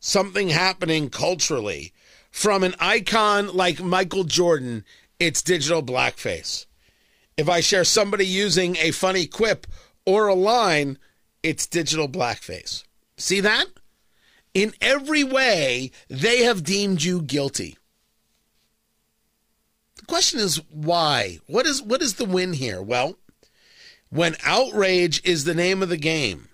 something 0.00 0.48
happening 0.48 1.10
culturally 1.10 1.92
from 2.30 2.64
an 2.64 2.74
icon 2.80 3.54
like 3.54 3.82
Michael 3.82 4.24
Jordan, 4.24 4.86
it's 5.20 5.42
digital 5.42 5.82
blackface. 5.82 6.64
If 7.36 7.46
I 7.46 7.60
share 7.60 7.84
somebody 7.84 8.24
using 8.24 8.76
a 8.76 8.90
funny 8.90 9.26
quip 9.26 9.66
or 10.06 10.28
a 10.28 10.34
line, 10.34 10.96
it's 11.42 11.66
digital 11.66 12.08
blackface. 12.08 12.84
See 13.18 13.40
that? 13.40 13.66
In 14.54 14.74
every 14.80 15.24
way, 15.24 15.90
they 16.08 16.42
have 16.42 16.62
deemed 16.62 17.02
you 17.02 17.22
guilty. 17.22 17.78
The 19.96 20.06
question 20.06 20.40
is 20.40 20.60
why? 20.70 21.38
What 21.46 21.66
is 21.66 21.80
what 21.80 22.02
is 22.02 22.14
the 22.14 22.24
win 22.24 22.52
here? 22.54 22.82
Well, 22.82 23.16
when 24.10 24.36
outrage 24.44 25.24
is 25.24 25.44
the 25.44 25.54
name 25.54 25.82
of 25.82 25.88
the 25.88 25.96
game, 25.96 26.48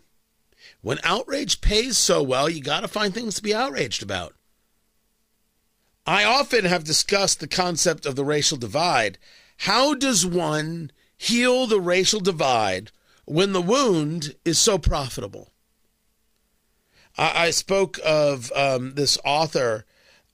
when 0.81 1.01
outrage 1.03 1.61
pays 1.61 1.99
so 1.99 2.23
well, 2.23 2.49
you 2.49 2.63
got 2.63 2.81
to 2.81 2.89
find 2.89 3.13
things 3.13 3.35
to 3.35 3.43
be 3.43 3.55
outraged 3.55 4.03
about. 4.03 4.35
I 6.07 6.25
often 6.25 6.65
have 6.65 6.85
discussed 6.85 7.41
the 7.41 7.49
concept 7.49 8.07
of 8.07 8.17
the 8.17 8.25
racial 8.25 8.57
divide. 8.57 9.19
How 9.59 9.95
does 9.95 10.25
one 10.25 10.93
heal 11.17 11.67
the 11.67 11.81
racial 11.81 12.21
divide 12.21 12.93
when 13.25 13.53
the 13.53 13.61
wound 13.61 14.37
is 14.45 14.59
so 14.59 14.79
profitable? 14.79 15.53
I, 17.16 17.47
I 17.47 17.51
spoke 17.51 17.99
of 18.05 18.53
um, 18.53 18.94
this 18.94 19.18
author 19.25 19.85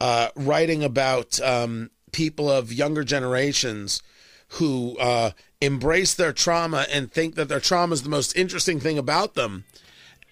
uh, 0.01 0.29
writing 0.35 0.83
about 0.83 1.41
um, 1.41 1.91
people 2.13 2.51
of 2.51 2.73
younger 2.73 3.05
generations 3.05 4.03
who 4.49 4.97
uh, 4.99 5.31
embrace 5.61 6.15
their 6.15 6.33
trauma 6.33 6.87
and 6.91 7.11
think 7.11 7.35
that 7.35 7.49
their 7.49 7.61
trauma 7.61 7.93
is 7.93 8.03
the 8.03 8.09
most 8.09 8.37
interesting 8.37 8.81
thing 8.81 8.99
about 8.99 9.35
them. 9.35 9.65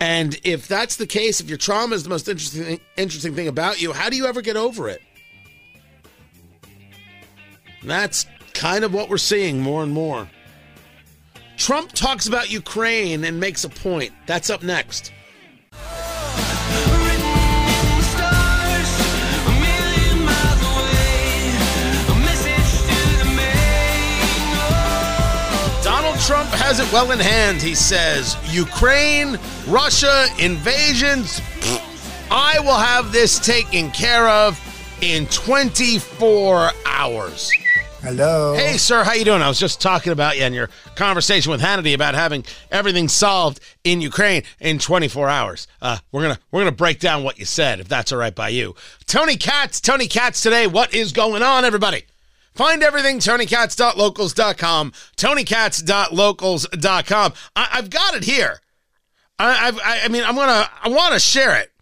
And 0.01 0.41
if 0.43 0.67
that's 0.67 0.97
the 0.97 1.07
case, 1.07 1.41
if 1.41 1.49
your 1.49 1.59
trauma 1.59 1.95
is 1.95 2.03
the 2.03 2.09
most 2.09 2.29
interesting 2.29 2.81
interesting 2.97 3.35
thing 3.35 3.47
about 3.49 3.81
you, 3.81 3.93
how 3.93 4.11
do 4.11 4.17
you 4.17 4.27
ever 4.27 4.43
get 4.43 4.57
over 4.57 4.89
it? 4.89 5.01
And 7.81 7.91
that's 7.91 8.27
kind 8.53 8.85
of 8.85 8.93
what 8.93 9.09
we're 9.09 9.19
seeing 9.19 9.61
more 9.61 9.83
and 9.83 9.93
more. 9.93 10.29
Trump 11.57 11.93
talks 11.93 12.27
about 12.27 12.51
Ukraine 12.51 13.25
and 13.25 13.39
makes 13.39 13.63
a 13.63 13.69
point. 13.69 14.13
That's 14.27 14.51
up 14.51 14.63
next. 14.63 15.13
Has 26.73 26.81
it 26.81 26.91
well 26.91 27.11
in 27.11 27.19
hand. 27.19 27.61
He 27.61 27.75
says, 27.75 28.35
Ukraine, 28.51 29.39
Russia, 29.69 30.27
invasions. 30.39 31.43
I 32.31 32.61
will 32.61 32.79
have 32.79 33.13
this 33.13 33.39
taken 33.39 33.91
care 33.91 34.27
of 34.27 34.59
in 35.03 35.27
24 35.27 36.71
hours. 36.87 37.51
Hello. 38.01 38.55
Hey, 38.55 38.79
sir, 38.79 39.05
how 39.05 39.13
you 39.13 39.27
doing? 39.27 39.43
I 39.43 39.49
was 39.49 39.61
just 39.61 39.83
talking 39.83 40.13
about 40.13 40.39
you 40.39 40.45
and 40.45 40.55
your 40.55 40.71
conversation 40.95 41.53
with 41.53 41.61
Hannity 41.61 41.93
about 41.93 42.15
having 42.15 42.43
everything 42.71 43.07
solved 43.07 43.61
in 43.85 44.01
Ukraine 44.01 44.43
in 44.59 44.79
24 44.79 45.29
hours. 45.29 45.69
Uh, 45.83 45.99
we're 46.11 46.23
gonna 46.23 46.39
we're 46.53 46.63
gonna 46.63 46.73
break 46.73 47.01
down 47.01 47.23
what 47.23 47.39
you 47.39 47.45
said, 47.45 47.81
if 47.81 47.89
that's 47.89 48.13
all 48.13 48.19
right 48.19 48.35
by 48.35 48.49
you. 48.49 48.75
Tony 49.07 49.37
Katz, 49.37 49.79
Tony 49.79 50.07
Katz 50.07 50.41
today. 50.41 50.67
What 50.67 50.95
is 50.95 51.13
going 51.13 51.43
on, 51.43 51.67
everybody? 51.67 52.05
Find 52.55 52.83
everything 52.83 53.19
TonyKatz.locals.com, 53.19 54.93
TonyKatz.locals.com. 55.17 57.33
I, 57.57 57.69
I've 57.73 57.91
got 57.91 58.15
it 58.15 58.25
here. 58.25 58.61
I, 59.39 59.69
I've, 59.69 59.79
I, 59.79 60.01
I 60.05 60.09
mean, 60.09 60.25
I'm 60.25 60.37
gonna 60.37 60.69
I 60.83 60.89
want 60.89 61.15
to 61.15 61.21
share 61.21 61.59
it 61.59 61.73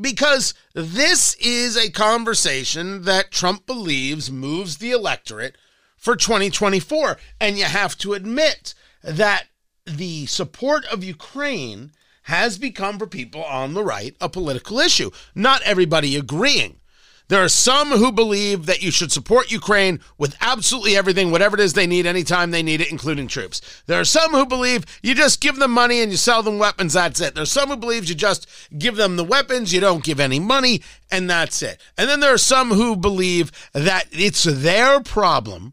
because 0.00 0.54
this 0.74 1.34
is 1.34 1.76
a 1.76 1.90
conversation 1.90 3.02
that 3.02 3.30
Trump 3.30 3.66
believes 3.66 4.30
moves 4.30 4.78
the 4.78 4.90
electorate 4.90 5.56
for 5.96 6.16
2024. 6.16 7.16
And 7.40 7.58
you 7.58 7.64
have 7.64 7.96
to 7.98 8.12
admit 8.12 8.74
that 9.02 9.46
the 9.86 10.26
support 10.26 10.84
of 10.86 11.04
Ukraine 11.04 11.92
has 12.22 12.58
become 12.58 12.98
for 12.98 13.06
people 13.06 13.44
on 13.44 13.74
the 13.74 13.84
right 13.84 14.16
a 14.20 14.28
political 14.28 14.78
issue. 14.78 15.10
Not 15.34 15.62
everybody 15.62 16.16
agreeing. 16.16 16.80
There 17.28 17.42
are 17.42 17.48
some 17.48 17.88
who 17.88 18.12
believe 18.12 18.66
that 18.66 18.82
you 18.82 18.90
should 18.90 19.10
support 19.10 19.50
Ukraine 19.50 20.00
with 20.18 20.36
absolutely 20.42 20.94
everything, 20.94 21.30
whatever 21.30 21.56
it 21.56 21.60
is 21.60 21.72
they 21.72 21.86
need, 21.86 22.04
anytime 22.04 22.50
they 22.50 22.62
need 22.62 22.82
it, 22.82 22.90
including 22.90 23.28
troops. 23.28 23.82
There 23.86 23.98
are 23.98 24.04
some 24.04 24.32
who 24.32 24.44
believe 24.44 24.84
you 25.02 25.14
just 25.14 25.40
give 25.40 25.56
them 25.56 25.70
money 25.70 26.02
and 26.02 26.10
you 26.10 26.18
sell 26.18 26.42
them 26.42 26.58
weapons, 26.58 26.92
that's 26.92 27.22
it. 27.22 27.34
There's 27.34 27.50
some 27.50 27.70
who 27.70 27.76
believe 27.76 28.04
you 28.04 28.14
just 28.14 28.46
give 28.76 28.96
them 28.96 29.16
the 29.16 29.24
weapons, 29.24 29.72
you 29.72 29.80
don't 29.80 30.04
give 30.04 30.20
any 30.20 30.38
money, 30.38 30.82
and 31.10 31.30
that's 31.30 31.62
it. 31.62 31.80
And 31.96 32.10
then 32.10 32.20
there 32.20 32.34
are 32.34 32.38
some 32.38 32.70
who 32.70 32.94
believe 32.94 33.50
that 33.72 34.04
it's 34.12 34.42
their 34.42 35.00
problem, 35.00 35.72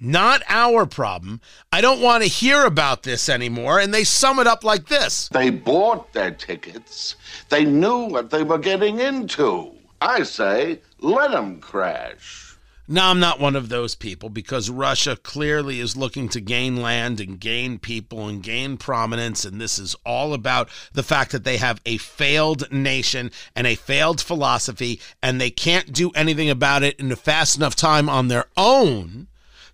not 0.00 0.42
our 0.48 0.84
problem. 0.84 1.40
I 1.70 1.80
don't 1.80 2.02
want 2.02 2.24
to 2.24 2.28
hear 2.28 2.64
about 2.64 3.04
this 3.04 3.28
anymore. 3.28 3.78
And 3.78 3.94
they 3.94 4.02
sum 4.02 4.40
it 4.40 4.48
up 4.48 4.64
like 4.64 4.88
this 4.88 5.28
They 5.28 5.50
bought 5.50 6.12
their 6.12 6.32
tickets, 6.32 7.14
they 7.50 7.64
knew 7.64 8.06
what 8.06 8.30
they 8.30 8.42
were 8.42 8.58
getting 8.58 8.98
into. 8.98 9.76
I 10.02 10.24
say, 10.24 10.80
let 10.98 11.30
them 11.30 11.60
crash. 11.60 12.56
Now, 12.88 13.10
I'm 13.10 13.20
not 13.20 13.38
one 13.38 13.54
of 13.54 13.68
those 13.68 13.94
people 13.94 14.30
because 14.30 14.68
Russia 14.68 15.16
clearly 15.16 15.78
is 15.78 15.96
looking 15.96 16.28
to 16.30 16.40
gain 16.40 16.82
land 16.82 17.20
and 17.20 17.38
gain 17.38 17.78
people 17.78 18.26
and 18.26 18.42
gain 18.42 18.76
prominence. 18.76 19.44
And 19.44 19.60
this 19.60 19.78
is 19.78 19.94
all 20.04 20.34
about 20.34 20.68
the 20.92 21.04
fact 21.04 21.30
that 21.30 21.44
they 21.44 21.58
have 21.58 21.80
a 21.86 21.98
failed 21.98 22.70
nation 22.72 23.30
and 23.54 23.68
a 23.68 23.76
failed 23.76 24.20
philosophy, 24.20 25.00
and 25.22 25.40
they 25.40 25.50
can't 25.50 25.92
do 25.92 26.10
anything 26.16 26.50
about 26.50 26.82
it 26.82 26.98
in 26.98 27.12
a 27.12 27.16
fast 27.16 27.56
enough 27.56 27.76
time 27.76 28.08
on 28.08 28.26
their 28.26 28.46
own 28.56 29.28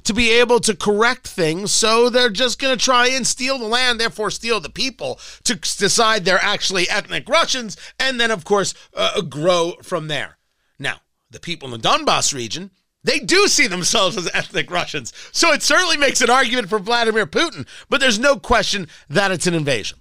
to 0.08 0.14
be 0.14 0.30
able 0.30 0.58
to 0.58 0.74
correct 0.74 1.28
things. 1.28 1.70
So 1.70 2.08
they're 2.08 2.30
just 2.30 2.58
going 2.58 2.76
to 2.76 2.82
try 2.82 3.08
and 3.08 3.26
steal 3.26 3.58
the 3.58 3.66
land, 3.66 4.00
therefore 4.00 4.30
steal 4.30 4.58
the 4.58 4.70
people 4.70 5.20
to 5.44 5.54
decide 5.54 6.24
they're 6.24 6.42
actually 6.42 6.88
ethnic 6.88 7.28
Russians, 7.28 7.76
and 8.00 8.18
then, 8.18 8.30
of 8.30 8.44
course, 8.44 8.72
uh, 8.94 9.20
grow 9.20 9.74
from 9.82 10.08
there. 10.08 10.38
Now, 10.78 11.00
the 11.30 11.38
people 11.40 11.72
in 11.72 11.78
the 11.78 11.88
Donbass 11.88 12.32
region, 12.32 12.70
they 13.04 13.18
do 13.18 13.48
see 13.48 13.66
themselves 13.66 14.16
as 14.16 14.30
ethnic 14.32 14.70
Russians. 14.70 15.12
So 15.32 15.52
it 15.52 15.62
certainly 15.62 15.98
makes 15.98 16.22
an 16.22 16.30
argument 16.30 16.70
for 16.70 16.78
Vladimir 16.78 17.26
Putin, 17.26 17.66
but 17.90 18.00
there's 18.00 18.18
no 18.18 18.36
question 18.36 18.88
that 19.10 19.30
it's 19.30 19.46
an 19.46 19.54
invasion. 19.54 19.98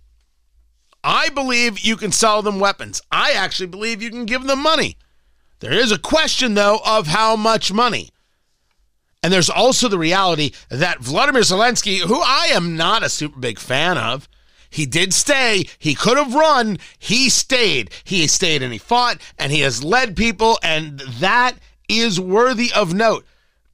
I 1.03 1.29
believe 1.29 1.79
you 1.79 1.97
can 1.97 2.13
sell 2.13 2.41
them 2.41 2.61
weapons. 2.61 3.01
I 3.11 3.33
actually 3.33 3.67
believe 3.67 4.01
you 4.01 4.09
can 4.09 4.25
give 4.25 4.43
them 4.43 4.63
money. 4.63 4.97
There 5.59 5.73
is 5.73 5.91
a 5.91 5.99
question, 5.99 6.53
though, 6.53 6.79
of 6.85 7.07
how 7.07 7.35
much 7.35 7.73
money. 7.73 8.09
And 9.23 9.33
there's 9.33 9.49
also 9.49 9.87
the 9.87 9.97
reality 9.97 10.51
that 10.69 10.99
Vladimir 10.99 11.41
Zelensky, 11.41 11.99
who 11.99 12.21
I 12.21 12.49
am 12.51 12.77
not 12.77 13.03
a 13.03 13.09
super 13.09 13.39
big 13.39 13.59
fan 13.59 13.97
of, 13.97 14.29
he 14.69 14.85
did 14.85 15.13
stay. 15.13 15.65
He 15.79 15.95
could 15.95 16.17
have 16.17 16.33
run. 16.33 16.77
He 16.99 17.29
stayed. 17.29 17.91
He 18.03 18.27
stayed 18.27 18.61
and 18.61 18.71
he 18.71 18.79
fought 18.79 19.19
and 19.37 19.51
he 19.51 19.61
has 19.61 19.83
led 19.83 20.15
people, 20.15 20.59
and 20.61 20.99
that 20.99 21.53
is 21.89 22.19
worthy 22.19 22.71
of 22.75 22.93
note. 22.93 23.25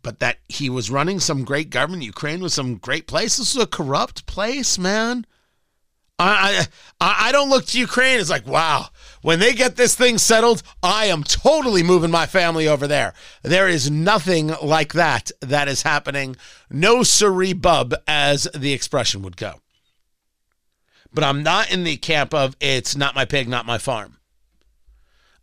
But 0.02 0.20
that 0.20 0.38
he 0.50 0.70
was 0.70 0.92
running 0.92 1.20
some 1.20 1.46
great 1.46 1.70
government, 1.70 2.04
Ukraine 2.04 2.42
was 2.42 2.54
some 2.54 2.76
great 2.76 3.08
place. 3.08 3.38
This 3.38 3.56
is 3.56 3.62
a 3.62 3.68
corrupt 3.68 4.26
place, 4.26 4.78
man. 4.78 5.26
I 6.20 6.68
I, 7.00 7.28
I 7.28 7.32
don't 7.32 7.50
look 7.50 7.66
to 7.68 7.80
Ukraine 7.80 8.20
as 8.20 8.30
like, 8.30 8.46
wow, 8.46 8.88
when 9.24 9.40
they 9.40 9.54
get 9.54 9.78
this 9.78 9.96
thing 9.96 10.18
settled, 10.18 10.62
I 10.84 11.06
am 11.06 11.24
totally 11.24 11.82
moving 11.82 12.12
my 12.12 12.26
family 12.26 12.68
over 12.68 12.88
there. 12.88 13.14
There 13.42 13.68
is 13.70 13.90
nothing 13.90 14.52
like 14.62 14.94
that 14.94 15.32
that 15.40 15.68
is 15.68 15.82
happening. 15.82 16.36
No 16.70 17.04
siree 17.04 17.54
bub, 17.54 17.96
as 18.06 18.50
the 18.54 18.74
expression 18.74 19.22
would 19.24 19.38
go. 19.38 19.62
But 21.14 21.24
I'm 21.24 21.42
not 21.42 21.72
in 21.72 21.86
the 21.86 21.96
camp 21.96 22.34
of 22.34 22.58
it's 22.60 22.96
not 22.98 23.16
my 23.16 23.24
pig, 23.24 23.48
not 23.48 23.66
my 23.66 23.78
farm. 23.78 24.18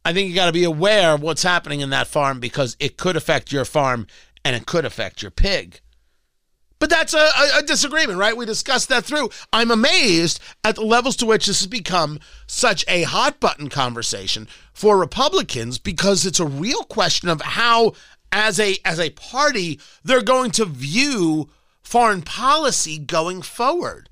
I 0.04 0.12
think 0.12 0.28
you 0.28 0.34
got 0.34 0.46
to 0.46 0.52
be 0.52 0.64
aware 0.64 1.14
of 1.14 1.22
what's 1.22 1.42
happening 1.42 1.80
in 1.80 1.90
that 1.90 2.06
farm 2.06 2.38
because 2.38 2.76
it 2.80 2.98
could 2.98 3.16
affect 3.16 3.50
your 3.50 3.64
farm 3.64 4.06
and 4.44 4.54
it 4.54 4.66
could 4.66 4.84
affect 4.84 5.22
your 5.22 5.30
pig. 5.30 5.80
But 6.80 6.90
that's 6.90 7.14
a, 7.14 7.28
a, 7.58 7.62
disagreement, 7.62 8.18
right? 8.18 8.36
We 8.36 8.46
discussed 8.46 8.88
that 8.88 9.04
through. 9.04 9.28
I'm 9.52 9.70
amazed 9.70 10.40
at 10.64 10.76
the 10.76 10.80
levels 10.80 11.14
to 11.16 11.26
which 11.26 11.46
this 11.46 11.60
has 11.60 11.66
become 11.66 12.18
such 12.46 12.84
a 12.88 13.02
hot 13.02 13.38
button 13.38 13.68
conversation 13.68 14.48
for 14.72 14.98
Republicans 14.98 15.78
because 15.78 16.24
it's 16.24 16.40
a 16.40 16.46
real 16.46 16.82
question 16.84 17.28
of 17.28 17.42
how, 17.42 17.92
as 18.32 18.58
a 18.58 18.78
as 18.84 18.98
a 18.98 19.10
party, 19.10 19.78
they're 20.02 20.22
going 20.22 20.50
to 20.52 20.64
view 20.64 21.50
foreign 21.82 22.22
policy 22.22 22.98
going 22.98 23.42
forward 23.42 24.09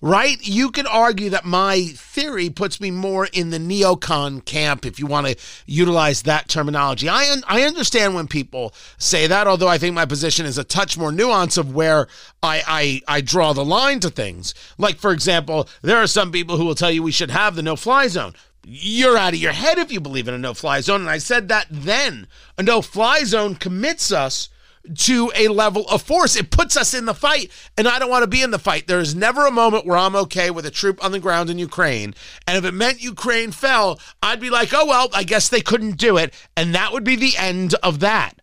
right? 0.00 0.38
You 0.40 0.70
could 0.70 0.86
argue 0.86 1.30
that 1.30 1.44
my 1.44 1.82
theory 1.94 2.48
puts 2.48 2.80
me 2.80 2.90
more 2.90 3.26
in 3.26 3.50
the 3.50 3.58
neocon 3.58 4.44
camp 4.44 4.86
if 4.86 4.98
you 4.98 5.06
want 5.06 5.26
to 5.26 5.36
utilize 5.66 6.22
that 6.22 6.48
terminology. 6.48 7.08
I 7.08 7.30
un- 7.30 7.44
I 7.46 7.62
understand 7.62 8.14
when 8.14 8.26
people 8.28 8.74
say 8.98 9.26
that, 9.26 9.46
although 9.46 9.68
I 9.68 9.78
think 9.78 9.94
my 9.94 10.06
position 10.06 10.46
is 10.46 10.58
a 10.58 10.64
touch 10.64 10.96
more 10.96 11.12
nuance 11.12 11.56
of 11.56 11.74
where 11.74 12.06
I, 12.42 12.62
I 12.66 13.16
I 13.16 13.20
draw 13.20 13.52
the 13.52 13.64
line 13.64 14.00
to 14.00 14.10
things. 14.10 14.54
Like 14.78 14.98
for 14.98 15.12
example, 15.12 15.68
there 15.82 15.98
are 15.98 16.06
some 16.06 16.32
people 16.32 16.56
who 16.56 16.64
will 16.64 16.74
tell 16.74 16.90
you 16.90 17.02
we 17.02 17.12
should 17.12 17.30
have 17.30 17.54
the 17.54 17.62
no-fly 17.62 18.08
zone. 18.08 18.34
You're 18.64 19.16
out 19.16 19.32
of 19.32 19.40
your 19.40 19.52
head 19.52 19.78
if 19.78 19.90
you 19.90 20.00
believe 20.00 20.28
in 20.28 20.34
a 20.34 20.38
no-fly 20.38 20.80
zone, 20.80 21.00
and 21.00 21.10
I 21.10 21.18
said 21.18 21.48
that 21.48 21.66
then. 21.70 22.26
A 22.58 22.62
no-fly 22.62 23.24
zone 23.24 23.54
commits 23.54 24.12
us 24.12 24.50
to 24.98 25.30
a 25.34 25.48
level 25.48 25.86
of 25.88 26.02
force. 26.02 26.36
It 26.36 26.50
puts 26.50 26.76
us 26.76 26.94
in 26.94 27.04
the 27.04 27.14
fight, 27.14 27.50
and 27.76 27.86
I 27.86 27.98
don't 27.98 28.10
want 28.10 28.22
to 28.22 28.28
be 28.28 28.42
in 28.42 28.50
the 28.50 28.58
fight. 28.58 28.86
There 28.86 29.00
is 29.00 29.14
never 29.14 29.46
a 29.46 29.50
moment 29.50 29.86
where 29.86 29.98
I'm 29.98 30.16
okay 30.16 30.50
with 30.50 30.66
a 30.66 30.70
troop 30.70 31.02
on 31.04 31.12
the 31.12 31.18
ground 31.18 31.50
in 31.50 31.58
Ukraine. 31.58 32.14
And 32.46 32.56
if 32.56 32.64
it 32.64 32.72
meant 32.72 33.02
Ukraine 33.02 33.52
fell, 33.52 34.00
I'd 34.22 34.40
be 34.40 34.50
like, 34.50 34.72
oh, 34.72 34.86
well, 34.86 35.08
I 35.12 35.22
guess 35.22 35.48
they 35.48 35.60
couldn't 35.60 35.96
do 35.96 36.16
it. 36.16 36.34
And 36.56 36.74
that 36.74 36.92
would 36.92 37.04
be 37.04 37.16
the 37.16 37.36
end 37.36 37.74
of 37.82 38.00
that. 38.00 38.34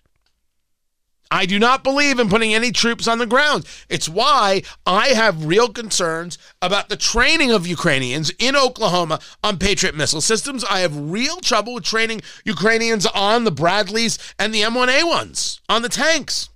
I 1.30 1.46
do 1.46 1.60
not 1.60 1.84
believe 1.84 2.20
in 2.20 2.30
putting 2.30 2.54
any 2.54 2.72
troops 2.72 3.08
on 3.08 3.18
the 3.18 3.26
ground. 3.26 3.66
It's 3.90 4.08
why 4.08 4.64
I 4.86 5.10
have 5.10 5.46
real 5.46 5.70
concerns 5.70 6.38
about 6.62 6.90
the 6.90 6.98
training 6.98 7.52
of 7.52 7.68
Ukrainians 7.68 8.32
in 8.40 8.56
Oklahoma 8.56 9.20
on 9.44 9.58
Patriot 9.58 9.96
missile 9.96 10.22
systems. 10.22 10.64
I 10.64 10.80
have 10.80 10.98
real 10.98 11.38
trouble 11.38 11.74
with 11.74 11.84
training 11.84 12.22
Ukrainians 12.46 13.06
on 13.06 13.44
the 13.44 13.52
Bradleys 13.52 14.18
and 14.40 14.54
the 14.54 14.62
M1A1s, 14.62 15.60
on 15.68 15.82
the 15.82 15.90
tanks. 15.90 16.50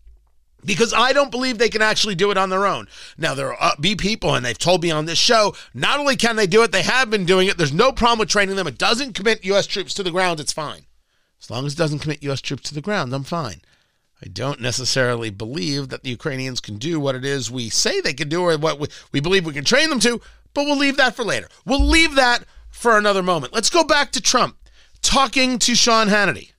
Because 0.64 0.94
I 0.94 1.12
don't 1.12 1.32
believe 1.32 1.58
they 1.58 1.70
can 1.70 1.82
actually 1.82 2.14
do 2.14 2.30
it 2.30 2.38
on 2.38 2.52
their 2.52 2.68
own. 2.68 2.88
Now, 3.18 3.34
there 3.34 3.52
are 3.52 3.74
be 3.80 3.96
people, 3.96 4.36
and 4.36 4.46
they've 4.46 4.56
told 4.56 4.84
me 4.84 4.92
on 4.92 5.06
this 5.06 5.18
show, 5.18 5.56
not 5.74 6.00
only 6.00 6.16
can 6.16 6.36
they 6.36 6.46
do 6.46 6.62
it, 6.62 6.72
they 6.72 6.84
have 6.84 7.10
been 7.10 7.26
doing 7.26 7.48
it. 7.48 7.58
There's 7.58 7.74
no 7.74 7.92
problem 7.92 8.20
with 8.20 8.30
training 8.30 8.56
them. 8.58 8.68
It 8.68 8.78
doesn't 8.78 9.16
commit 9.16 9.44
U.S. 9.46 9.66
troops 9.66 9.96
to 9.96 10.04
the 10.04 10.12
ground, 10.12 10.40
it's 10.40 10.54
fine. 10.54 10.86
As 11.42 11.50
long 11.50 11.66
as 11.66 11.74
it 11.74 11.78
doesn't 11.78 12.00
commit 12.00 12.22
U.S. 12.22 12.42
troops 12.42 12.70
to 12.70 12.76
the 12.76 12.82
ground, 12.82 13.12
I'm 13.12 13.24
fine. 13.24 13.62
I 14.24 14.28
don't 14.28 14.62
necessarily 14.62 15.32
believe 15.32 15.90
that 15.90 16.04
the 16.04 16.12
Ukrainians 16.12 16.60
can 16.60 16.78
do 16.78 17.00
what 17.00 17.16
it 17.16 17.26
is 17.26 17.50
we 17.50 17.70
say 17.70 18.02
they 18.02 18.14
can 18.14 18.30
do 18.30 18.44
or 18.44 18.56
what 18.58 18.80
we, 18.80 18.88
we 19.12 19.20
believe 19.20 19.46
we 19.46 19.54
can 19.54 19.66
train 19.66 19.90
them 19.90 20.00
to, 20.02 20.22
but 20.54 20.66
we'll 20.66 20.78
leave 20.78 20.98
that 20.98 21.16
for 21.16 21.24
later. 21.24 21.48
We'll 21.66 21.86
leave 21.86 22.16
that 22.16 22.46
for 22.70 22.98
another 22.98 23.24
moment. 23.24 23.54
Let's 23.54 23.70
go 23.72 23.84
back 23.84 24.12
to 24.12 24.22
Trump 24.22 24.58
talking 25.02 25.58
to 25.60 25.74
Sean 25.76 26.08
Hannity. 26.08 26.52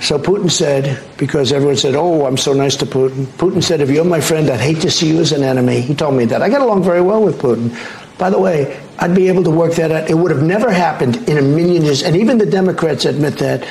So 0.00 0.18
Putin 0.18 0.50
said, 0.50 1.00
because 1.16 1.52
everyone 1.52 1.76
said, 1.76 1.94
oh, 1.94 2.26
I'm 2.26 2.36
so 2.36 2.52
nice 2.52 2.76
to 2.76 2.86
Putin. 2.86 3.24
Putin 3.24 3.62
said, 3.62 3.80
if 3.80 3.90
you're 3.90 4.04
my 4.04 4.20
friend, 4.20 4.50
I'd 4.50 4.60
hate 4.60 4.80
to 4.82 4.90
see 4.90 5.08
you 5.08 5.20
as 5.20 5.32
an 5.32 5.42
enemy. 5.42 5.80
He 5.80 5.94
told 5.94 6.14
me 6.14 6.24
that. 6.26 6.42
I 6.42 6.48
got 6.48 6.60
along 6.60 6.82
very 6.82 7.00
well 7.00 7.22
with 7.22 7.38
Putin. 7.38 7.70
By 8.18 8.30
the 8.30 8.38
way, 8.38 8.80
I'd 8.98 9.14
be 9.14 9.28
able 9.28 9.44
to 9.44 9.50
work 9.50 9.74
that 9.74 9.90
out. 9.90 10.10
It 10.10 10.14
would 10.14 10.30
have 10.30 10.42
never 10.42 10.70
happened 10.70 11.28
in 11.28 11.38
a 11.38 11.42
million 11.42 11.84
years. 11.84 12.02
And 12.02 12.16
even 12.16 12.38
the 12.38 12.46
Democrats 12.46 13.04
admit 13.04 13.38
that. 13.38 13.66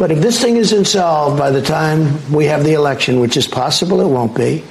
But 0.00 0.10
if 0.10 0.20
this 0.20 0.40
thing 0.40 0.56
isn't 0.56 0.86
solved 0.86 1.38
by 1.38 1.50
the 1.50 1.60
time 1.60 2.32
we 2.32 2.46
have 2.46 2.64
the 2.64 2.72
election, 2.72 3.20
which 3.20 3.36
is 3.36 3.46
possible 3.46 4.00
it 4.00 4.08
won't 4.08 4.34
be, 4.34 4.64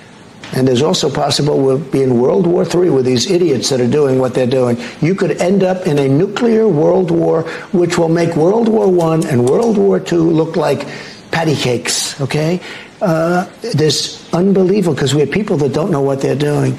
and 0.54 0.68
there's 0.68 0.82
also 0.82 1.08
possible 1.08 1.62
we'll 1.62 1.78
be 1.78 2.02
in 2.02 2.20
World 2.20 2.48
War 2.48 2.64
III 2.64 2.90
with 2.90 3.06
these 3.06 3.30
idiots 3.30 3.70
that 3.70 3.80
are 3.80 3.88
doing 3.88 4.18
what 4.18 4.34
they're 4.34 4.48
doing. 4.48 4.76
You 5.02 5.14
could 5.14 5.40
end 5.40 5.62
up 5.62 5.86
in 5.86 6.00
a 6.00 6.08
nuclear 6.08 6.68
world 6.68 7.12
war, 7.12 7.44
which 7.74 7.96
will 7.96 8.10
make 8.10 8.36
World 8.36 8.70
War 8.70 8.88
I 9.12 9.20
and 9.30 9.48
World 9.48 9.78
War 9.78 10.00
II 10.00 10.18
look 10.18 10.56
like 10.56 10.88
patty 11.30 11.56
cakes, 11.56 12.20
okay? 12.20 12.60
Uh, 13.00 13.48
this 13.62 14.28
unbelievable 14.34 14.96
because 14.96 15.14
we 15.14 15.20
have 15.20 15.30
people 15.30 15.58
that 15.58 15.74
don't 15.74 15.92
know 15.92 16.02
what 16.02 16.22
they're 16.22 16.34
doing. 16.34 16.76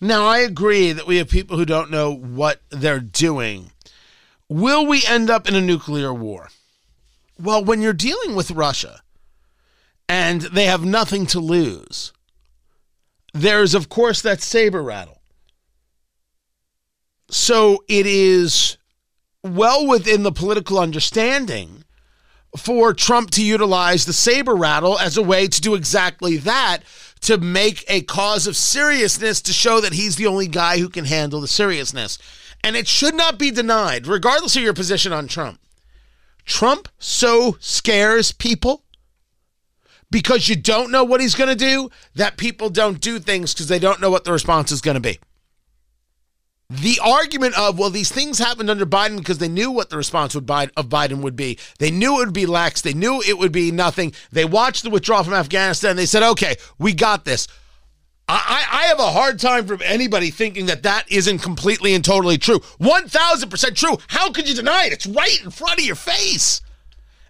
Now, 0.00 0.26
I 0.26 0.38
agree 0.38 0.92
that 0.92 1.06
we 1.06 1.18
have 1.18 1.28
people 1.28 1.58
who 1.58 1.66
don't 1.66 1.90
know 1.90 2.10
what 2.10 2.62
they're 2.70 3.00
doing. 3.00 3.70
Will 4.48 4.86
we 4.86 5.02
end 5.06 5.28
up 5.28 5.46
in 5.46 5.54
a 5.54 5.60
nuclear 5.60 6.14
war? 6.14 6.48
Well, 7.42 7.64
when 7.64 7.82
you're 7.82 7.92
dealing 7.92 8.36
with 8.36 8.52
Russia 8.52 9.00
and 10.08 10.42
they 10.42 10.66
have 10.66 10.84
nothing 10.84 11.26
to 11.26 11.40
lose, 11.40 12.12
there's, 13.34 13.74
of 13.74 13.88
course, 13.88 14.22
that 14.22 14.40
saber 14.40 14.80
rattle. 14.80 15.22
So 17.28 17.82
it 17.88 18.06
is 18.06 18.76
well 19.42 19.88
within 19.88 20.22
the 20.22 20.30
political 20.30 20.78
understanding 20.78 21.82
for 22.56 22.94
Trump 22.94 23.30
to 23.32 23.44
utilize 23.44 24.04
the 24.04 24.12
saber 24.12 24.54
rattle 24.54 24.96
as 25.00 25.16
a 25.16 25.22
way 25.22 25.48
to 25.48 25.60
do 25.60 25.74
exactly 25.74 26.36
that 26.36 26.80
to 27.22 27.38
make 27.38 27.84
a 27.88 28.02
cause 28.02 28.46
of 28.46 28.56
seriousness 28.56 29.42
to 29.42 29.52
show 29.52 29.80
that 29.80 29.94
he's 29.94 30.14
the 30.14 30.28
only 30.28 30.46
guy 30.46 30.78
who 30.78 30.88
can 30.88 31.06
handle 31.06 31.40
the 31.40 31.48
seriousness. 31.48 32.18
And 32.62 32.76
it 32.76 32.86
should 32.86 33.16
not 33.16 33.36
be 33.36 33.50
denied, 33.50 34.06
regardless 34.06 34.54
of 34.54 34.62
your 34.62 34.74
position 34.74 35.12
on 35.12 35.26
Trump 35.26 35.58
Trump 36.44 36.88
so 36.98 37.56
scares 37.60 38.32
people 38.32 38.84
because 40.10 40.48
you 40.48 40.56
don't 40.56 40.90
know 40.90 41.04
what 41.04 41.20
he's 41.20 41.34
going 41.34 41.48
to 41.48 41.56
do 41.56 41.90
that 42.14 42.36
people 42.36 42.68
don't 42.68 43.00
do 43.00 43.18
things 43.18 43.54
because 43.54 43.68
they 43.68 43.78
don't 43.78 44.00
know 44.00 44.10
what 44.10 44.24
the 44.24 44.32
response 44.32 44.70
is 44.70 44.80
going 44.80 44.94
to 44.94 45.00
be. 45.00 45.18
The 46.68 47.00
argument 47.04 47.58
of, 47.58 47.78
well, 47.78 47.90
these 47.90 48.10
things 48.10 48.38
happened 48.38 48.70
under 48.70 48.86
Biden 48.86 49.18
because 49.18 49.38
they 49.38 49.48
knew 49.48 49.70
what 49.70 49.90
the 49.90 49.96
response 49.98 50.34
would 50.34 50.46
Biden, 50.46 50.70
of 50.76 50.88
Biden 50.88 51.20
would 51.20 51.36
be. 51.36 51.58
They 51.78 51.90
knew 51.90 52.14
it 52.16 52.26
would 52.26 52.32
be 52.32 52.46
lax. 52.46 52.80
They 52.80 52.94
knew 52.94 53.20
it 53.20 53.38
would 53.38 53.52
be 53.52 53.70
nothing. 53.70 54.14
They 54.30 54.46
watched 54.46 54.82
the 54.82 54.88
withdrawal 54.88 55.24
from 55.24 55.34
Afghanistan. 55.34 55.96
They 55.96 56.06
said, 56.06 56.22
okay, 56.22 56.56
we 56.78 56.94
got 56.94 57.26
this. 57.26 57.46
I, 58.28 58.64
I 58.70 58.82
have 58.84 58.98
a 58.98 59.10
hard 59.10 59.38
time 59.38 59.66
from 59.66 59.80
anybody 59.84 60.30
thinking 60.30 60.66
that 60.66 60.84
that 60.84 61.10
isn't 61.10 61.40
completely 61.40 61.94
and 61.94 62.04
totally 62.04 62.38
true. 62.38 62.60
1000% 62.80 63.74
true. 63.74 63.98
How 64.08 64.30
could 64.30 64.48
you 64.48 64.54
deny 64.54 64.86
it? 64.86 64.92
It's 64.92 65.06
right 65.06 65.42
in 65.42 65.50
front 65.50 65.80
of 65.80 65.84
your 65.84 65.96
face. 65.96 66.60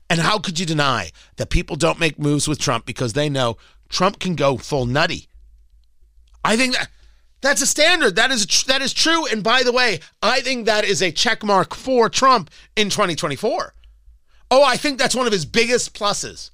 And 0.09 0.21
how 0.21 0.39
could 0.39 0.61
you 0.61 0.67
deny 0.67 1.11
that 1.37 1.51
people 1.51 1.77
don't 1.77 1.99
make 1.99 2.19
moves 2.19 2.47
with 2.47 2.59
Trump 2.59 2.85
because 2.85 3.15
they 3.15 3.29
know 3.29 3.57
Trump 3.89 4.19
can 4.19 4.37
go 4.37 4.59
full 4.59 4.87
nutty? 4.87 5.29
I 6.45 6.57
think 6.57 6.75
that 6.75 6.89
that's 7.41 7.63
a 7.63 7.67
standard. 7.67 8.17
That 8.17 8.31
is 8.31 8.65
that 8.65 8.83
is 8.83 8.93
true. 8.93 9.27
And 9.27 9.43
by 9.43 9.63
the 9.63 9.73
way, 9.73 10.01
I 10.23 10.41
think 10.41 10.67
that 10.67 10.85
is 10.85 11.03
a 11.03 11.11
check 11.11 11.43
mark 11.43 11.75
for 11.75 12.09
Trump 12.09 12.51
in 12.77 12.89
2024. 12.89 13.75
Oh, 14.51 14.63
I 14.63 14.77
think 14.77 14.99
that's 14.99 15.15
one 15.15 15.27
of 15.27 15.33
his 15.33 15.47
biggest 15.47 15.95
pluses. 15.95 16.51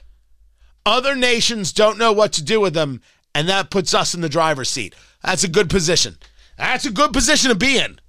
Other 0.87 1.14
nations 1.14 1.72
don't 1.72 1.98
know 1.98 2.12
what 2.12 2.33
to 2.35 2.42
do 2.42 2.61
with 2.61 2.74
them, 2.74 3.03
and 3.35 3.49
that 3.49 3.71
puts 3.71 3.95
us 3.95 4.14
in 4.14 4.21
the 4.21 4.29
driver's 4.29 4.71
seat. 4.71 4.95
That's 5.23 5.45
a 5.45 5.49
good 5.49 5.71
position. 5.71 6.17
That's 6.57 6.87
a 6.87 6.91
good 6.91 7.12
position 7.12 7.51
to 7.51 7.55
be 7.55 7.79
in. 7.79 8.01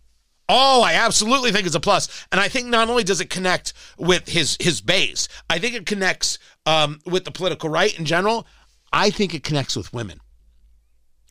Oh, 0.51 0.81
I 0.81 0.93
absolutely 0.93 1.51
think 1.51 1.67
it's 1.67 1.75
a 1.75 1.79
plus. 1.79 2.25
and 2.31 2.41
I 2.41 2.47
think 2.47 2.67
not 2.67 2.89
only 2.89 3.03
does 3.03 3.21
it 3.21 3.29
connect 3.29 3.73
with 3.97 4.27
his 4.27 4.57
his 4.59 4.81
base, 4.81 5.27
I 5.47 5.59
think 5.59 5.75
it 5.75 5.85
connects 5.85 6.39
um, 6.65 6.99
with 7.05 7.23
the 7.23 7.31
political 7.31 7.69
right 7.69 7.97
in 7.97 8.05
general. 8.05 8.47
I 8.91 9.11
think 9.11 9.35
it 9.35 9.43
connects 9.43 9.75
with 9.75 9.93
women. 9.93 10.19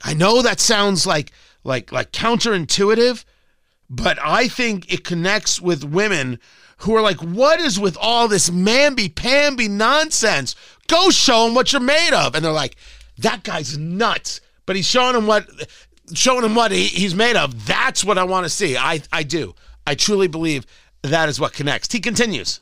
I 0.03 0.15
know 0.15 0.43
that 0.43 0.61
sounds 0.61 1.05
like 1.05 1.33
like 1.65 1.91
like 1.91 2.13
counterintuitive, 2.13 3.25
but 3.91 4.19
I 4.23 4.47
think 4.47 4.93
it 4.93 5.03
connects 5.03 5.61
with 5.61 5.83
women 5.83 6.39
who 6.79 6.95
are 6.95 7.03
like, 7.03 7.21
"What 7.21 7.59
is 7.59 7.81
with 7.81 7.97
all 8.01 8.29
this 8.29 8.51
mamby 8.51 9.13
pamby 9.13 9.67
nonsense? 9.67 10.55
Go 10.87 11.11
show 11.11 11.45
them 11.45 11.55
what 11.57 11.73
you're 11.73 11.81
made 11.81 12.13
of." 12.13 12.37
And 12.37 12.45
they're 12.45 12.53
like, 12.53 12.77
"That 13.19 13.43
guy's 13.43 13.77
nuts," 13.77 14.41
but 14.67 14.77
he's 14.77 14.87
showing 14.87 15.15
them 15.15 15.27
what 15.27 15.49
showing 16.15 16.45
him 16.45 16.55
what 16.55 16.73
he, 16.73 16.85
he's 16.85 17.15
made 17.15 17.37
of. 17.37 17.67
That's 17.67 18.05
what 18.05 18.19
I 18.19 18.25
want 18.25 18.45
to 18.45 18.51
see. 18.51 18.77
I, 18.77 19.03
I 19.13 19.23
do. 19.23 19.55
I 19.87 19.95
truly 19.95 20.29
believe 20.29 20.67
that 21.03 21.29
is 21.29 21.41
what 21.41 21.53
connects. 21.53 21.93
He 21.93 22.01
continues. 22.01 22.61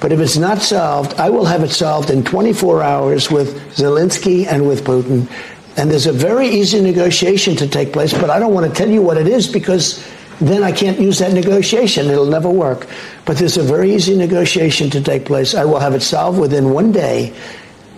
But 0.00 0.12
if 0.12 0.20
it's 0.20 0.36
not 0.36 0.58
solved, 0.62 1.14
I 1.14 1.28
will 1.30 1.44
have 1.44 1.62
it 1.62 1.70
solved 1.70 2.10
in 2.10 2.24
24 2.24 2.82
hours 2.82 3.30
with 3.30 3.54
Zelensky 3.76 4.46
and 4.46 4.66
with 4.66 4.84
Putin. 4.84 5.30
And 5.76 5.90
there's 5.90 6.06
a 6.06 6.12
very 6.12 6.48
easy 6.48 6.80
negotiation 6.80 7.56
to 7.56 7.68
take 7.68 7.92
place, 7.92 8.12
but 8.12 8.30
I 8.30 8.38
don't 8.38 8.54
want 8.54 8.68
to 8.68 8.74
tell 8.74 8.88
you 8.88 9.02
what 9.02 9.16
it 9.16 9.28
is 9.28 9.46
because 9.46 10.04
then 10.40 10.62
I 10.62 10.72
can't 10.72 10.98
use 10.98 11.18
that 11.18 11.32
negotiation. 11.32 12.08
It'll 12.08 12.24
never 12.26 12.48
work. 12.48 12.86
But 13.26 13.36
there's 13.36 13.58
a 13.58 13.62
very 13.62 13.94
easy 13.94 14.16
negotiation 14.16 14.88
to 14.90 15.02
take 15.02 15.26
place. 15.26 15.54
I 15.54 15.64
will 15.66 15.78
have 15.78 15.94
it 15.94 16.02
solved 16.02 16.38
within 16.38 16.70
one 16.70 16.92
day, 16.92 17.34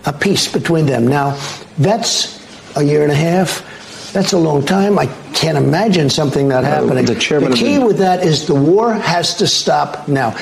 a 0.05 0.13
peace 0.13 0.53
between 0.53 0.87
them. 0.87 1.07
Now, 1.07 1.39
that's 1.79 2.41
a 2.77 2.83
year 2.83 3.03
and 3.03 3.13
a 3.13 3.17
half 3.17 3.69
that's 4.13 4.33
a 4.35 4.39
long 4.39 4.65
time. 4.65 4.99
I 4.99 5.07
can't 5.33 5.57
imagine 5.57 6.11
something 6.11 6.49
not 6.49 6.65
uh, 6.65 6.69
happening. 6.69 7.07
The, 7.07 7.15
the 7.15 7.55
key 7.55 7.79
with 7.79 7.99
that 7.99 8.25
is 8.25 8.47
the 8.47 8.55
war 8.55 8.93
has 8.93 9.35
to 9.37 9.47
stop 9.47 10.07
now. 10.07 10.37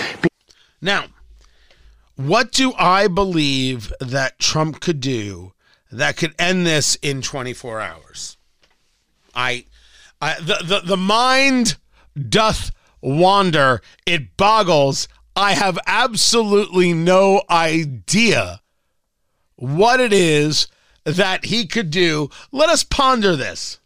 Now, 0.82 1.04
what 2.16 2.52
do 2.52 2.72
I 2.76 3.06
believe 3.06 3.92
that 4.00 4.38
Trump 4.38 4.80
could 4.80 5.00
do 5.00 5.52
that 5.92 6.16
could 6.16 6.34
end 6.38 6.66
this 6.66 6.96
in 6.96 7.22
24 7.22 7.80
hours? 7.80 8.36
I, 9.34 9.66
I 10.20 10.40
the, 10.40 10.64
the, 10.64 10.80
the 10.80 10.96
mind 10.96 11.76
doth 12.28 12.72
wander, 13.00 13.80
it 14.04 14.36
boggles. 14.36 15.06
I 15.36 15.52
have 15.52 15.78
absolutely 15.86 16.92
no 16.92 17.42
idea 17.48 18.60
what 19.60 20.00
it 20.00 20.12
is 20.12 20.66
that 21.04 21.44
he 21.44 21.66
could 21.66 21.90
do. 21.90 22.28
Let 22.50 22.68
us 22.68 22.82
ponder 22.82 23.36
this. 23.36 23.78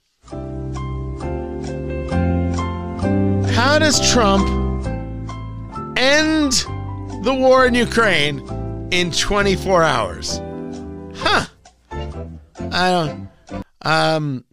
How 3.55 3.79
does 3.79 4.11
Trump 4.11 4.49
end 5.99 6.53
the 7.25 7.35
war 7.37 7.67
in 7.67 7.75
Ukraine 7.75 8.41
in 8.91 9.11
24 9.11 9.83
hours? 9.83 10.41
Huh. 11.15 11.47
I 11.91 12.91
don't 12.91 13.29
um 13.83 14.45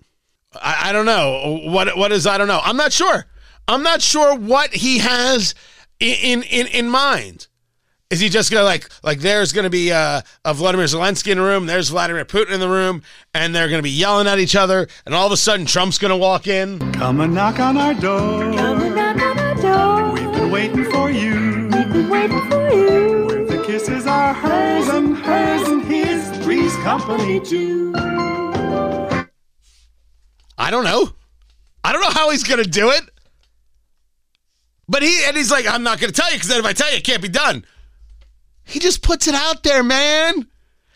I, 0.54 0.90
I 0.90 0.92
don't 0.92 1.06
know. 1.06 1.62
What 1.66 1.98
what 1.98 2.12
is 2.12 2.28
I 2.28 2.38
don't 2.38 2.48
know. 2.48 2.62
I'm 2.64 2.78
not 2.78 2.92
sure. 2.92 3.26
I'm 3.68 3.84
not 3.84 4.02
sure 4.02 4.36
what 4.36 4.74
he 4.74 5.00
has 5.00 5.56
in 6.00 6.44
in 6.44 6.68
in 6.68 6.90
mind. 6.90 7.48
Is 8.12 8.20
he 8.20 8.28
just 8.28 8.52
gonna 8.52 8.66
like 8.66 8.90
like 9.04 9.20
there's 9.20 9.54
gonna 9.54 9.70
be 9.70 9.90
uh, 9.90 10.22
a 10.44 10.54
Vladimir 10.54 10.86
Zelensky 10.86 11.32
in 11.32 11.38
the 11.38 11.44
room, 11.46 11.66
there's 11.66 11.88
Vladimir 11.88 12.26
Putin 12.26 12.52
in 12.52 12.60
the 12.60 12.68
room, 12.68 13.04
and 13.34 13.56
they're 13.56 13.70
gonna 13.70 13.82
be 13.82 13.90
yelling 13.90 14.28
at 14.28 14.38
each 14.38 14.54
other, 14.54 14.90
and 15.06 15.16
all 15.16 15.28
of 15.28 15.32
a 15.32 15.38
sudden 15.38 15.66
Trump's 15.66 15.98
gonna 15.98 16.18
walk 16.18 16.46
in. 16.46 16.92
Come 16.92 17.22
and 17.22 17.34
knock 17.34 17.60
on 17.62 17.78
our 17.78 17.94
door. 17.94 18.54
Come 18.54 18.82
and 18.82 18.96
knock 18.96 19.22
on 19.22 19.40
our 19.40 19.56
door. 19.56 20.12
We've 20.12 20.30
been 20.34 20.52
waiting 20.52 20.92
for 20.92 21.10
you. 21.10 21.70
We've 21.72 21.94
been 21.94 22.10
waiting 22.10 22.50
for 22.50 22.70
you. 22.70 23.26
Where 23.28 23.46
the 23.46 23.64
kisses 23.66 24.06
are 24.06 24.34
hers 24.34 24.90
and 24.90 25.16
hers 25.16 25.70
and 25.70 25.82
his, 25.82 26.30
three's 26.44 26.76
company 26.84 27.40
too. 27.40 27.94
I 30.58 30.70
don't 30.70 30.84
know. 30.84 31.12
I 31.82 31.94
don't 31.94 32.02
know 32.02 32.12
how 32.12 32.30
he's 32.30 32.44
gonna 32.44 32.66
do 32.66 32.90
it. 32.90 33.04
But 34.90 35.02
he 35.02 35.24
and 35.24 35.38
he's 35.38 35.50
like, 35.50 35.66
I'm 35.66 35.84
not 35.84 36.02
gonna 36.02 36.12
tell 36.12 36.30
you 36.30 36.36
because 36.36 36.50
then 36.50 36.60
if 36.60 36.66
I 36.66 36.74
tell 36.74 36.92
you, 36.92 36.98
it 36.98 37.06
can't 37.06 37.22
be 37.22 37.30
done. 37.30 37.64
He 38.64 38.80
just 38.80 39.02
puts 39.02 39.28
it 39.28 39.36
out 39.36 39.64
there, 39.64 39.84
man. 39.84 40.48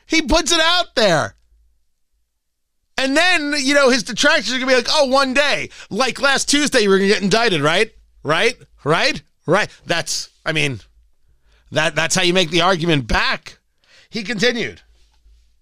He 0.06 0.22
puts 0.22 0.52
it 0.52 0.62
out 0.62 0.96
there. 0.96 1.36
And 2.98 3.16
then, 3.18 3.56
you 3.58 3.74
know, 3.74 3.90
his 3.90 4.04
detractors 4.04 4.50
are 4.54 4.60
going 4.60 4.62
to 4.62 4.68
be 4.68 4.76
like, 4.76 4.88
oh, 4.90 5.08
one 5.08 5.34
day, 5.34 5.70
like 5.90 6.22
last 6.22 6.50
Tuesday, 6.50 6.82
you 6.82 6.90
were 6.90 6.98
going 6.98 7.10
to 7.10 7.14
get 7.14 7.24
indicted, 7.24 7.62
right? 7.62 7.92
Right? 8.24 8.56
Right? 8.84 9.22
Right? 9.46 9.70
That's, 9.86 10.30
I 10.46 10.54
mean, 10.54 10.80
that 11.72 11.96
that's 11.96 12.16
how 12.16 12.22
you 12.22 12.34
make 12.34 12.52
the 12.52 12.62
argument 12.62 13.08
back. 13.08 13.58
He 14.10 14.24
continued. 14.24 14.82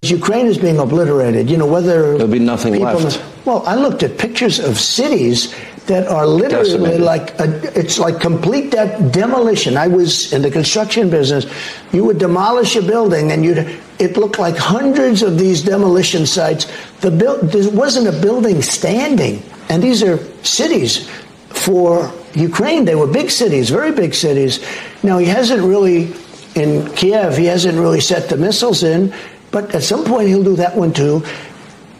Ukraine 0.03 0.45
is 0.45 0.57
being 0.57 0.77
obliterated. 0.77 1.49
You 1.49 1.57
know, 1.57 1.65
whether. 1.65 2.17
There'll 2.17 2.27
be 2.27 2.39
nothing 2.39 2.79
left. 2.79 3.23
Well, 3.45 3.63
I 3.65 3.75
looked 3.75 4.03
at 4.03 4.17
pictures 4.17 4.59
of 4.59 4.79
cities 4.79 5.55
that 5.87 6.07
are 6.07 6.25
literally 6.25 6.63
Decimated. 6.69 7.01
like 7.01 7.39
a, 7.39 7.77
it's 7.77 7.99
like 7.99 8.19
complete 8.21 8.71
de- 8.71 9.09
demolition. 9.11 9.75
I 9.75 9.87
was 9.87 10.31
in 10.31 10.41
the 10.41 10.49
construction 10.51 11.09
business. 11.09 11.45
You 11.91 12.05
would 12.05 12.19
demolish 12.19 12.75
a 12.75 12.81
building, 12.81 13.31
and 13.31 13.43
you'd 13.43 13.79
it 13.99 14.17
looked 14.17 14.39
like 14.39 14.55
hundreds 14.57 15.21
of 15.23 15.37
these 15.37 15.61
demolition 15.61 16.25
sites. 16.25 16.67
The 17.01 17.11
build 17.11 17.41
there 17.51 17.69
wasn't 17.71 18.07
a 18.07 18.21
building 18.21 18.61
standing, 18.61 19.43
and 19.69 19.83
these 19.83 20.03
are 20.03 20.17
cities 20.43 21.09
for 21.49 22.11
Ukraine. 22.33 22.85
They 22.85 22.95
were 22.95 23.07
big 23.07 23.29
cities, 23.29 23.69
very 23.69 23.91
big 23.91 24.13
cities. 24.13 24.65
Now 25.03 25.17
he 25.17 25.25
hasn't 25.25 25.61
really 25.63 26.13
in 26.55 26.87
Kiev. 26.95 27.35
He 27.35 27.45
hasn't 27.45 27.77
really 27.77 27.99
set 27.99 28.29
the 28.29 28.37
missiles 28.37 28.83
in, 28.83 29.13
but 29.51 29.75
at 29.75 29.83
some 29.83 30.05
point 30.05 30.29
he'll 30.29 30.43
do 30.43 30.55
that 30.55 30.75
one 30.77 30.93
too. 30.93 31.23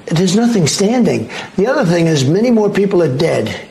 There's 0.06 0.36
nothing 0.36 0.68
standing. 0.68 1.30
The 1.56 1.68
other 1.68 1.86
thing 1.86 2.08
is, 2.08 2.24
many 2.28 2.52
more 2.52 2.70
people 2.70 3.02
are 3.02 3.18
dead 3.18 3.70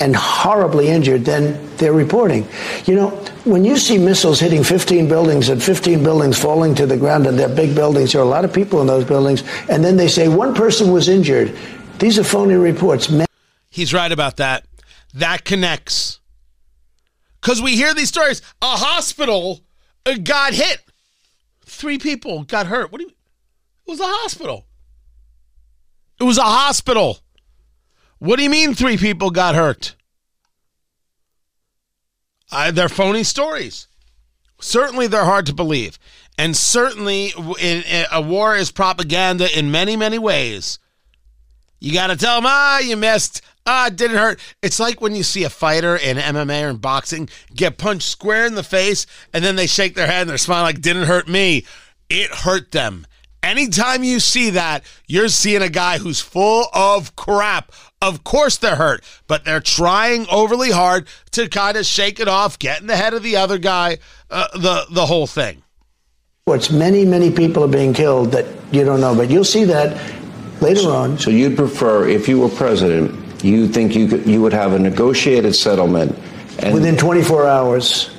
and 0.00 0.16
horribly 0.16 0.88
injured 0.88 1.24
than 1.24 1.76
they're 1.76 1.92
reporting. 1.92 2.46
You 2.86 2.96
know, 2.96 3.10
when 3.44 3.64
you 3.64 3.76
see 3.76 3.98
missiles 3.98 4.40
hitting 4.40 4.64
15 4.64 5.08
buildings 5.08 5.48
and 5.48 5.62
15 5.62 6.02
buildings 6.02 6.38
falling 6.38 6.74
to 6.76 6.86
the 6.86 6.96
ground 6.96 7.26
and 7.26 7.38
they're 7.38 7.48
big 7.48 7.74
buildings, 7.74 8.12
there 8.12 8.20
are 8.20 8.24
a 8.24 8.28
lot 8.28 8.44
of 8.44 8.52
people 8.52 8.80
in 8.80 8.86
those 8.86 9.04
buildings, 9.04 9.42
and 9.68 9.84
then 9.84 9.96
they 9.96 10.08
say 10.08 10.28
one 10.28 10.54
person 10.54 10.92
was 10.92 11.08
injured. 11.08 11.56
These 11.98 12.18
are 12.18 12.24
phony 12.24 12.54
reports. 12.54 13.12
He's 13.70 13.94
right 13.94 14.10
about 14.10 14.36
that. 14.38 14.66
That 15.14 15.44
connects. 15.44 16.20
Because 17.40 17.60
we 17.60 17.76
hear 17.76 17.94
these 17.94 18.08
stories. 18.08 18.40
A 18.60 18.76
hospital 18.76 19.60
uh, 20.06 20.16
got 20.22 20.54
hit. 20.54 20.80
Three 21.64 21.98
people 21.98 22.44
got 22.44 22.66
hurt. 22.66 22.92
What 22.92 22.98
do 22.98 23.04
you 23.04 23.12
It 23.86 23.90
was 23.90 24.00
a 24.00 24.06
hospital. 24.06 24.66
It 26.20 26.24
was 26.24 26.38
a 26.38 26.42
hospital. 26.42 27.18
What 28.22 28.36
do 28.36 28.44
you 28.44 28.50
mean 28.50 28.72
three 28.72 28.96
people 28.96 29.30
got 29.30 29.56
hurt? 29.56 29.96
Uh, 32.52 32.70
they're 32.70 32.88
phony 32.88 33.24
stories. 33.24 33.88
Certainly, 34.60 35.08
they're 35.08 35.24
hard 35.24 35.46
to 35.46 35.52
believe. 35.52 35.98
And 36.38 36.56
certainly, 36.56 37.32
in, 37.60 37.82
in, 37.82 38.06
a 38.12 38.22
war 38.22 38.54
is 38.54 38.70
propaganda 38.70 39.48
in 39.58 39.72
many, 39.72 39.96
many 39.96 40.20
ways. 40.20 40.78
You 41.80 41.92
got 41.92 42.06
to 42.06 42.16
tell 42.16 42.36
them, 42.36 42.44
ah, 42.46 42.78
you 42.78 42.96
missed. 42.96 43.42
Ah, 43.66 43.88
it 43.88 43.96
didn't 43.96 44.18
hurt. 44.18 44.38
It's 44.62 44.78
like 44.78 45.00
when 45.00 45.16
you 45.16 45.24
see 45.24 45.42
a 45.42 45.50
fighter 45.50 45.96
in 45.96 46.16
MMA 46.16 46.66
or 46.66 46.68
in 46.68 46.76
boxing 46.76 47.28
get 47.52 47.76
punched 47.76 48.08
square 48.08 48.46
in 48.46 48.54
the 48.54 48.62
face 48.62 49.04
and 49.32 49.44
then 49.44 49.56
they 49.56 49.66
shake 49.66 49.96
their 49.96 50.06
head 50.06 50.20
and 50.20 50.30
they're 50.30 50.38
smiling 50.38 50.66
like, 50.66 50.80
didn't 50.80 51.08
hurt 51.08 51.26
me. 51.26 51.66
It 52.08 52.30
hurt 52.30 52.70
them. 52.70 53.04
Anytime 53.42 54.04
you 54.04 54.20
see 54.20 54.50
that, 54.50 54.84
you're 55.08 55.28
seeing 55.28 55.62
a 55.62 55.68
guy 55.68 55.98
who's 55.98 56.20
full 56.20 56.66
of 56.72 57.16
crap. 57.16 57.72
Of 58.00 58.24
course 58.24 58.56
they're 58.56 58.76
hurt, 58.76 59.04
but 59.26 59.44
they're 59.44 59.60
trying 59.60 60.26
overly 60.30 60.70
hard 60.70 61.08
to 61.32 61.48
kind 61.48 61.76
of 61.76 61.84
shake 61.84 62.20
it 62.20 62.28
off, 62.28 62.58
get 62.58 62.80
in 62.80 62.86
the 62.86 62.96
head 62.96 63.14
of 63.14 63.22
the 63.22 63.36
other 63.36 63.58
guy, 63.58 63.98
uh, 64.30 64.48
the 64.56 64.86
the 64.90 65.06
whole 65.06 65.26
thing. 65.26 65.62
What's 66.44 66.70
many, 66.70 67.04
many 67.04 67.30
people 67.30 67.62
are 67.62 67.68
being 67.68 67.94
killed 67.94 68.32
that 68.32 68.46
you 68.72 68.84
don't 68.84 69.00
know, 69.00 69.14
but 69.14 69.30
you'll 69.30 69.44
see 69.44 69.64
that 69.64 69.96
later 70.60 70.90
on. 70.90 71.16
So 71.18 71.30
you'd 71.30 71.56
prefer, 71.56 72.08
if 72.08 72.28
you 72.28 72.40
were 72.40 72.48
president, 72.48 73.44
you 73.44 73.68
think 73.68 73.94
you 73.94 74.08
could, 74.08 74.26
you 74.26 74.42
would 74.42 74.52
have 74.52 74.72
a 74.72 74.78
negotiated 74.78 75.54
settlement 75.54 76.18
and, 76.58 76.74
within 76.74 76.96
24 76.96 77.46
hours, 77.46 78.10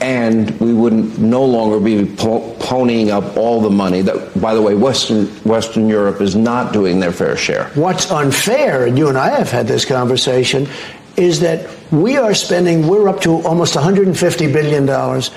and 0.00 0.58
we 0.60 0.72
wouldn't 0.72 1.18
no 1.18 1.44
longer 1.44 1.80
be 1.80 2.04
po- 2.04 2.54
ponying 2.60 3.08
up 3.08 3.36
all 3.36 3.60
the 3.60 3.70
money 3.70 4.02
that, 4.02 4.40
by 4.40 4.54
the 4.54 4.62
way, 4.62 4.74
Western 4.74 5.26
Western 5.44 5.88
Europe 5.88 6.20
is 6.20 6.36
not 6.36 6.72
doing 6.72 7.00
their 7.00 7.12
fair 7.12 7.36
share. 7.36 7.68
What's 7.74 8.10
unfair, 8.10 8.86
and 8.86 8.96
you 8.96 9.08
and 9.08 9.18
I 9.18 9.30
have 9.30 9.50
had 9.50 9.66
this 9.66 9.84
conversation, 9.84 10.68
is 11.16 11.40
that 11.40 11.68
we 11.90 12.16
are 12.16 12.34
spending. 12.34 12.86
We're 12.86 13.08
up 13.08 13.20
to 13.22 13.42
almost 13.42 13.74
150 13.74 14.52
billion 14.52 14.86
dollars. 14.86 15.30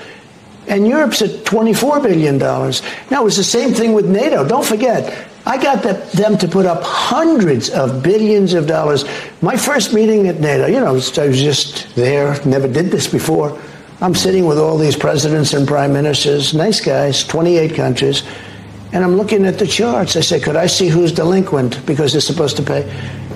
And 0.68 0.86
Europe's 0.86 1.20
at 1.22 1.30
$24 1.44 2.04
billion. 2.04 2.38
Now, 2.38 3.26
it's 3.26 3.36
the 3.36 3.42
same 3.42 3.74
thing 3.74 3.94
with 3.94 4.06
NATO. 4.06 4.46
Don't 4.46 4.64
forget, 4.64 5.26
I 5.44 5.60
got 5.60 5.82
the, 5.82 5.94
them 6.14 6.38
to 6.38 6.46
put 6.46 6.66
up 6.66 6.84
hundreds 6.84 7.68
of 7.70 8.00
billions 8.00 8.54
of 8.54 8.68
dollars. 8.68 9.04
My 9.42 9.56
first 9.56 9.92
meeting 9.92 10.28
at 10.28 10.38
NATO, 10.38 10.66
you 10.66 10.78
know, 10.78 10.86
I 10.86 10.92
was 10.92 11.10
just 11.10 11.92
there, 11.96 12.40
never 12.44 12.68
did 12.68 12.92
this 12.92 13.08
before. 13.08 13.60
I'm 14.02 14.16
sitting 14.16 14.46
with 14.46 14.58
all 14.58 14.78
these 14.78 14.96
presidents 14.96 15.54
and 15.54 15.66
prime 15.66 15.92
ministers, 15.92 16.54
nice 16.54 16.80
guys, 16.80 17.22
28 17.22 17.76
countries, 17.76 18.24
and 18.92 19.04
I'm 19.04 19.16
looking 19.16 19.46
at 19.46 19.60
the 19.60 19.66
charts. 19.66 20.16
I 20.16 20.20
say, 20.22 20.40
could 20.40 20.56
I 20.56 20.66
see 20.66 20.88
who's 20.88 21.12
delinquent 21.12 21.86
because 21.86 22.10
they're 22.10 22.20
supposed 22.20 22.56
to 22.56 22.64
pay? 22.64 22.82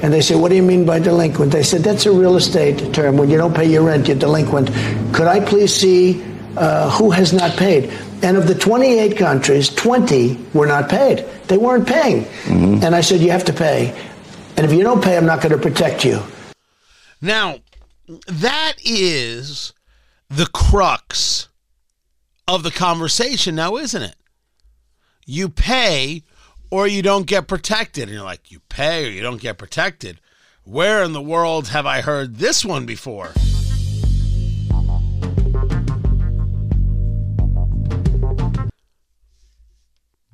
And 0.02 0.12
they 0.12 0.20
say, 0.20 0.34
what 0.34 0.48
do 0.48 0.56
you 0.56 0.64
mean 0.64 0.84
by 0.84 0.98
delinquent? 0.98 1.52
They 1.52 1.62
said, 1.62 1.82
that's 1.82 2.04
a 2.04 2.10
real 2.10 2.34
estate 2.34 2.92
term. 2.92 3.16
When 3.16 3.30
you 3.30 3.38
don't 3.38 3.54
pay 3.54 3.70
your 3.70 3.84
rent, 3.84 4.08
you're 4.08 4.18
delinquent. 4.18 4.66
Could 5.14 5.28
I 5.28 5.38
please 5.38 5.72
see 5.72 6.20
uh, 6.56 6.90
who 6.90 7.12
has 7.12 7.32
not 7.32 7.56
paid? 7.56 7.92
And 8.24 8.36
of 8.36 8.48
the 8.48 8.54
28 8.56 9.16
countries, 9.16 9.68
20 9.68 10.36
were 10.52 10.66
not 10.66 10.88
paid. 10.88 11.24
They 11.46 11.58
weren't 11.58 11.86
paying. 11.86 12.24
Mm-hmm. 12.24 12.82
And 12.82 12.92
I 12.92 13.02
said, 13.02 13.20
You 13.20 13.30
have 13.30 13.44
to 13.44 13.52
pay. 13.52 13.96
And 14.56 14.66
if 14.66 14.72
you 14.72 14.82
don't 14.82 15.02
pay, 15.02 15.16
I'm 15.16 15.26
not 15.26 15.42
going 15.42 15.52
to 15.52 15.58
protect 15.58 16.04
you. 16.04 16.20
Now, 17.20 17.58
that 18.26 18.74
is 18.84 19.72
the 20.28 20.46
crux 20.46 21.48
of 22.48 22.62
the 22.62 22.70
conversation 22.70 23.54
now, 23.54 23.76
isn't 23.76 24.02
it? 24.02 24.16
You 25.24 25.48
pay 25.48 26.22
or 26.70 26.86
you 26.86 27.02
don't 27.02 27.26
get 27.26 27.48
protected. 27.48 28.04
And 28.04 28.12
you're 28.12 28.22
like, 28.22 28.50
You 28.50 28.60
pay 28.68 29.06
or 29.06 29.10
you 29.10 29.22
don't 29.22 29.40
get 29.40 29.58
protected. 29.58 30.20
Where 30.64 31.02
in 31.02 31.12
the 31.12 31.22
world 31.22 31.68
have 31.68 31.86
I 31.86 32.00
heard 32.00 32.36
this 32.36 32.64
one 32.64 32.86
before? 32.86 33.32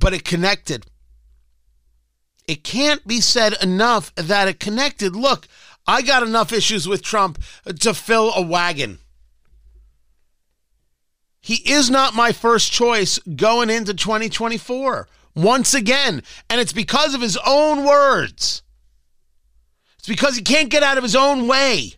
but 0.02 0.12
it 0.12 0.24
connected. 0.24 0.84
It 2.48 2.64
can't 2.64 3.06
be 3.06 3.20
said 3.20 3.54
enough 3.62 4.12
that 4.16 4.48
it 4.48 4.58
connected. 4.58 5.14
Look, 5.14 5.46
I 5.86 6.02
got 6.02 6.24
enough 6.24 6.52
issues 6.52 6.88
with 6.88 7.02
Trump 7.02 7.40
to 7.80 7.94
fill 7.94 8.32
a 8.34 8.42
wagon. 8.42 8.98
He 11.42 11.56
is 11.70 11.90
not 11.90 12.14
my 12.14 12.30
first 12.30 12.72
choice 12.72 13.18
going 13.18 13.68
into 13.68 13.94
2024 13.94 15.08
once 15.34 15.74
again. 15.74 16.22
And 16.48 16.60
it's 16.60 16.72
because 16.72 17.14
of 17.14 17.20
his 17.20 17.36
own 17.44 17.84
words. 17.84 18.62
It's 19.98 20.06
because 20.06 20.36
he 20.36 20.42
can't 20.42 20.70
get 20.70 20.84
out 20.84 20.98
of 20.98 21.02
his 21.02 21.16
own 21.16 21.48
way. 21.48 21.94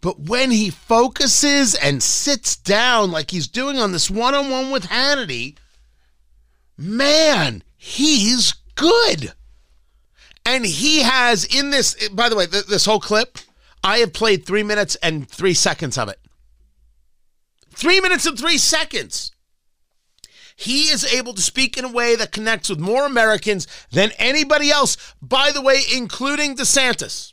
But 0.00 0.18
when 0.18 0.50
he 0.50 0.70
focuses 0.70 1.74
and 1.74 2.02
sits 2.02 2.56
down 2.56 3.12
like 3.12 3.30
he's 3.30 3.48
doing 3.48 3.78
on 3.78 3.92
this 3.92 4.10
one 4.10 4.34
on 4.34 4.50
one 4.50 4.70
with 4.70 4.86
Hannity, 4.86 5.56
man, 6.76 7.62
he's 7.76 8.54
good. 8.74 9.32
And 10.44 10.64
he 10.64 11.02
has 11.02 11.44
in 11.44 11.70
this, 11.70 12.08
by 12.08 12.30
the 12.30 12.36
way, 12.36 12.46
this 12.46 12.86
whole 12.86 12.98
clip, 12.98 13.38
I 13.84 13.98
have 13.98 14.12
played 14.12 14.44
three 14.44 14.62
minutes 14.62 14.96
and 14.96 15.28
three 15.28 15.54
seconds 15.54 15.98
of 15.98 16.08
it. 16.08 16.18
Three 17.72 18.00
minutes 18.00 18.26
and 18.26 18.38
three 18.38 18.58
seconds. 18.58 19.32
He 20.54 20.82
is 20.90 21.04
able 21.12 21.34
to 21.34 21.42
speak 21.42 21.76
in 21.76 21.84
a 21.84 21.92
way 21.92 22.14
that 22.14 22.30
connects 22.30 22.68
with 22.68 22.78
more 22.78 23.06
Americans 23.06 23.66
than 23.90 24.12
anybody 24.18 24.70
else, 24.70 24.96
by 25.20 25.50
the 25.50 25.62
way, 25.62 25.80
including 25.92 26.56
DeSantis. 26.56 27.32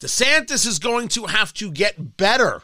DeSantis 0.00 0.66
is 0.66 0.78
going 0.78 1.08
to 1.08 1.26
have 1.26 1.54
to 1.54 1.70
get 1.70 2.16
better 2.16 2.62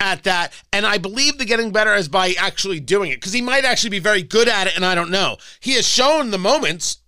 at 0.00 0.22
that. 0.22 0.52
And 0.72 0.86
I 0.86 0.96
believe 0.96 1.36
the 1.36 1.44
getting 1.44 1.70
better 1.70 1.94
is 1.94 2.08
by 2.08 2.34
actually 2.38 2.80
doing 2.80 3.10
it 3.10 3.16
because 3.16 3.34
he 3.34 3.42
might 3.42 3.64
actually 3.64 3.90
be 3.90 3.98
very 3.98 4.22
good 4.22 4.48
at 4.48 4.66
it. 4.66 4.74
And 4.74 4.84
I 4.84 4.94
don't 4.94 5.10
know. 5.10 5.36
He 5.60 5.74
has 5.74 5.86
shown 5.86 6.30
the 6.30 6.38
moments. 6.38 6.98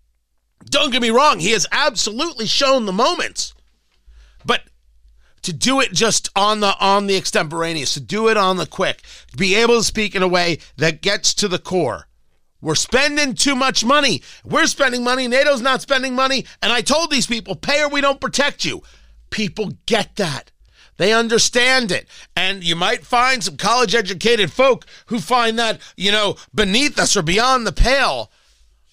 Don't 0.67 0.91
get 0.91 1.01
me 1.03 1.11
wrong. 1.11 1.39
He 1.39 1.53
has 1.53 1.67
absolutely 1.73 2.47
shown 2.47 2.85
the 2.85 2.93
moments. 2.93 3.55
But 4.45 4.63
to 5.43 5.53
do 5.53 5.81
it 5.81 5.93
just 5.93 6.31
on 6.37 6.61
the 6.61 6.77
on 6.79 7.07
the 7.07 7.17
extemporaneous, 7.17 7.95
to 7.95 8.01
do 8.01 8.29
it 8.29 8.37
on 8.37 8.57
the 8.57 8.67
quick, 8.67 9.03
be 9.37 9.55
able 9.55 9.79
to 9.79 9.85
speak 9.85 10.15
in 10.15 10.23
a 10.23 10.29
way 10.29 10.59
that 10.77 11.03
gets 11.03 11.35
to 11.35 11.49
the 11.49 11.59
core. 11.59 12.07
We're 12.61 12.77
spending 12.77 13.35
too 13.35 13.57
much 13.57 13.85
money. 13.85 14.23
We're 14.45 14.67
spending 14.67 15.03
money. 15.03 15.27
NATO's 15.27 15.61
not 15.61 15.83
spending 15.83 16.15
money. 16.15 16.47
And 16.63 16.73
I 16.73 16.81
told 16.81 17.11
these 17.11 17.27
people, 17.27 17.57
pay 17.57 17.83
or 17.83 17.89
we 17.89 18.01
don't 18.01 18.21
protect 18.21 18.65
you. 18.65 18.83
People 19.31 19.73
get 19.87 20.15
that. 20.17 20.53
They 20.97 21.13
understand 21.13 21.91
it. 21.91 22.07
And 22.37 22.63
you 22.63 22.77
might 22.77 23.05
find 23.05 23.43
some 23.43 23.57
college 23.57 23.97
educated 23.97 24.53
folk 24.53 24.87
who 25.07 25.19
find 25.19 25.59
that, 25.59 25.81
you 25.97 26.13
know, 26.13 26.37
beneath 26.55 27.01
us 27.01 27.17
or 27.17 27.23
beyond 27.23 27.67
the 27.67 27.73
pale. 27.73 28.31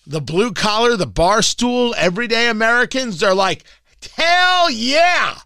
The 0.07 0.21
blue 0.21 0.51
collar, 0.51 0.97
the 0.97 1.05
bar 1.05 1.43
stool, 1.43 1.93
everyday 1.95 2.49
Americans, 2.49 3.19
they're 3.19 3.35
like, 3.35 3.63
hell 4.15 4.71
yeah. 4.71 5.37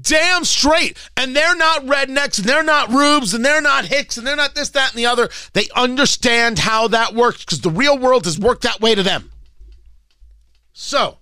Damn 0.00 0.44
straight. 0.44 0.98
And 1.16 1.36
they're 1.36 1.56
not 1.56 1.84
rednecks 1.84 2.38
and 2.38 2.48
they're 2.48 2.64
not 2.64 2.90
rubes 2.90 3.34
and 3.34 3.44
they're 3.44 3.60
not 3.60 3.84
hicks 3.84 4.16
and 4.16 4.26
they're 4.26 4.36
not 4.36 4.54
this, 4.54 4.70
that, 4.70 4.90
and 4.90 4.98
the 4.98 5.06
other. 5.06 5.28
They 5.52 5.68
understand 5.76 6.58
how 6.58 6.88
that 6.88 7.14
works 7.14 7.44
because 7.44 7.60
the 7.60 7.70
real 7.70 7.98
world 7.98 8.24
has 8.24 8.38
worked 8.38 8.62
that 8.62 8.80
way 8.80 8.94
to 8.94 9.02
them. 9.02 9.30
So, 10.72 11.18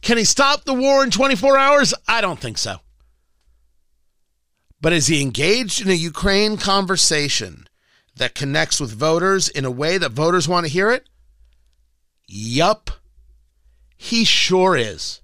can 0.00 0.18
he 0.18 0.24
stop 0.24 0.64
the 0.64 0.74
war 0.74 1.02
in 1.02 1.10
24 1.10 1.58
hours? 1.58 1.94
I 2.06 2.20
don't 2.20 2.38
think 2.38 2.58
so. 2.58 2.76
But 4.80 4.92
is 4.92 5.08
he 5.08 5.20
engaged 5.20 5.80
in 5.80 5.90
a 5.90 5.94
Ukraine 5.94 6.56
conversation 6.56 7.66
that 8.16 8.34
connects 8.34 8.80
with 8.80 8.92
voters 8.92 9.48
in 9.48 9.64
a 9.64 9.70
way 9.70 9.98
that 9.98 10.12
voters 10.12 10.46
want 10.46 10.66
to 10.66 10.72
hear 10.72 10.90
it? 10.92 11.08
Yup, 12.28 12.90
he 13.96 14.24
sure 14.24 14.76
is. 14.76 15.20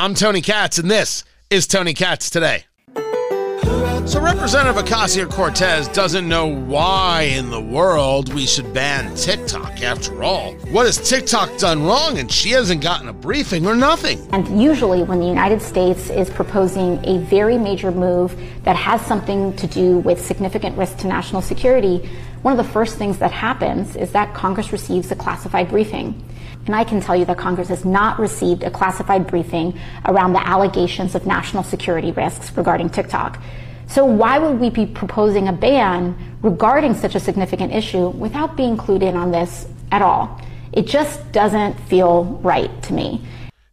I'm 0.00 0.14
Tony 0.14 0.40
Katz, 0.40 0.78
and 0.78 0.88
this 0.88 1.24
is 1.50 1.66
Tony 1.66 1.92
Katz 1.92 2.30
Today. 2.30 2.66
So, 2.94 4.20
Representative 4.20 4.84
Ocasio 4.84 5.28
Cortez 5.28 5.88
doesn't 5.88 6.28
know 6.28 6.46
why 6.46 7.22
in 7.22 7.50
the 7.50 7.60
world 7.60 8.32
we 8.32 8.46
should 8.46 8.72
ban 8.72 9.12
TikTok. 9.16 9.82
After 9.82 10.22
all, 10.22 10.54
what 10.70 10.86
has 10.86 10.96
TikTok 10.98 11.58
done 11.58 11.82
wrong? 11.82 12.16
And 12.16 12.30
she 12.30 12.50
hasn't 12.50 12.80
gotten 12.80 13.08
a 13.08 13.12
briefing 13.12 13.66
or 13.66 13.74
nothing. 13.74 14.24
And 14.32 14.62
usually, 14.62 15.02
when 15.02 15.18
the 15.18 15.26
United 15.26 15.60
States 15.60 16.10
is 16.10 16.30
proposing 16.30 17.04
a 17.04 17.18
very 17.24 17.58
major 17.58 17.90
move 17.90 18.40
that 18.62 18.76
has 18.76 19.04
something 19.04 19.56
to 19.56 19.66
do 19.66 19.98
with 19.98 20.24
significant 20.24 20.78
risk 20.78 20.98
to 20.98 21.08
national 21.08 21.42
security, 21.42 22.08
one 22.42 22.56
of 22.56 22.64
the 22.64 22.72
first 22.72 22.98
things 22.98 23.18
that 23.18 23.32
happens 23.32 23.96
is 23.96 24.12
that 24.12 24.32
Congress 24.32 24.70
receives 24.70 25.10
a 25.10 25.16
classified 25.16 25.68
briefing. 25.68 26.24
And 26.68 26.76
I 26.76 26.84
can 26.84 27.00
tell 27.00 27.16
you 27.16 27.24
that 27.24 27.38
Congress 27.38 27.68
has 27.68 27.86
not 27.86 28.18
received 28.18 28.62
a 28.62 28.70
classified 28.70 29.26
briefing 29.26 29.80
around 30.04 30.34
the 30.34 30.46
allegations 30.46 31.14
of 31.14 31.24
national 31.24 31.62
security 31.62 32.12
risks 32.12 32.54
regarding 32.58 32.90
TikTok. 32.90 33.42
So 33.86 34.04
why 34.04 34.38
would 34.38 34.60
we 34.60 34.68
be 34.68 34.84
proposing 34.84 35.48
a 35.48 35.52
ban 35.54 36.14
regarding 36.42 36.92
such 36.92 37.14
a 37.14 37.20
significant 37.20 37.72
issue 37.72 38.10
without 38.10 38.54
being 38.54 38.76
clued 38.76 39.02
in 39.02 39.16
on 39.16 39.30
this 39.30 39.66
at 39.90 40.02
all? 40.02 40.38
It 40.74 40.86
just 40.86 41.32
doesn't 41.32 41.72
feel 41.88 42.24
right 42.42 42.70
to 42.82 42.92
me. 42.92 43.26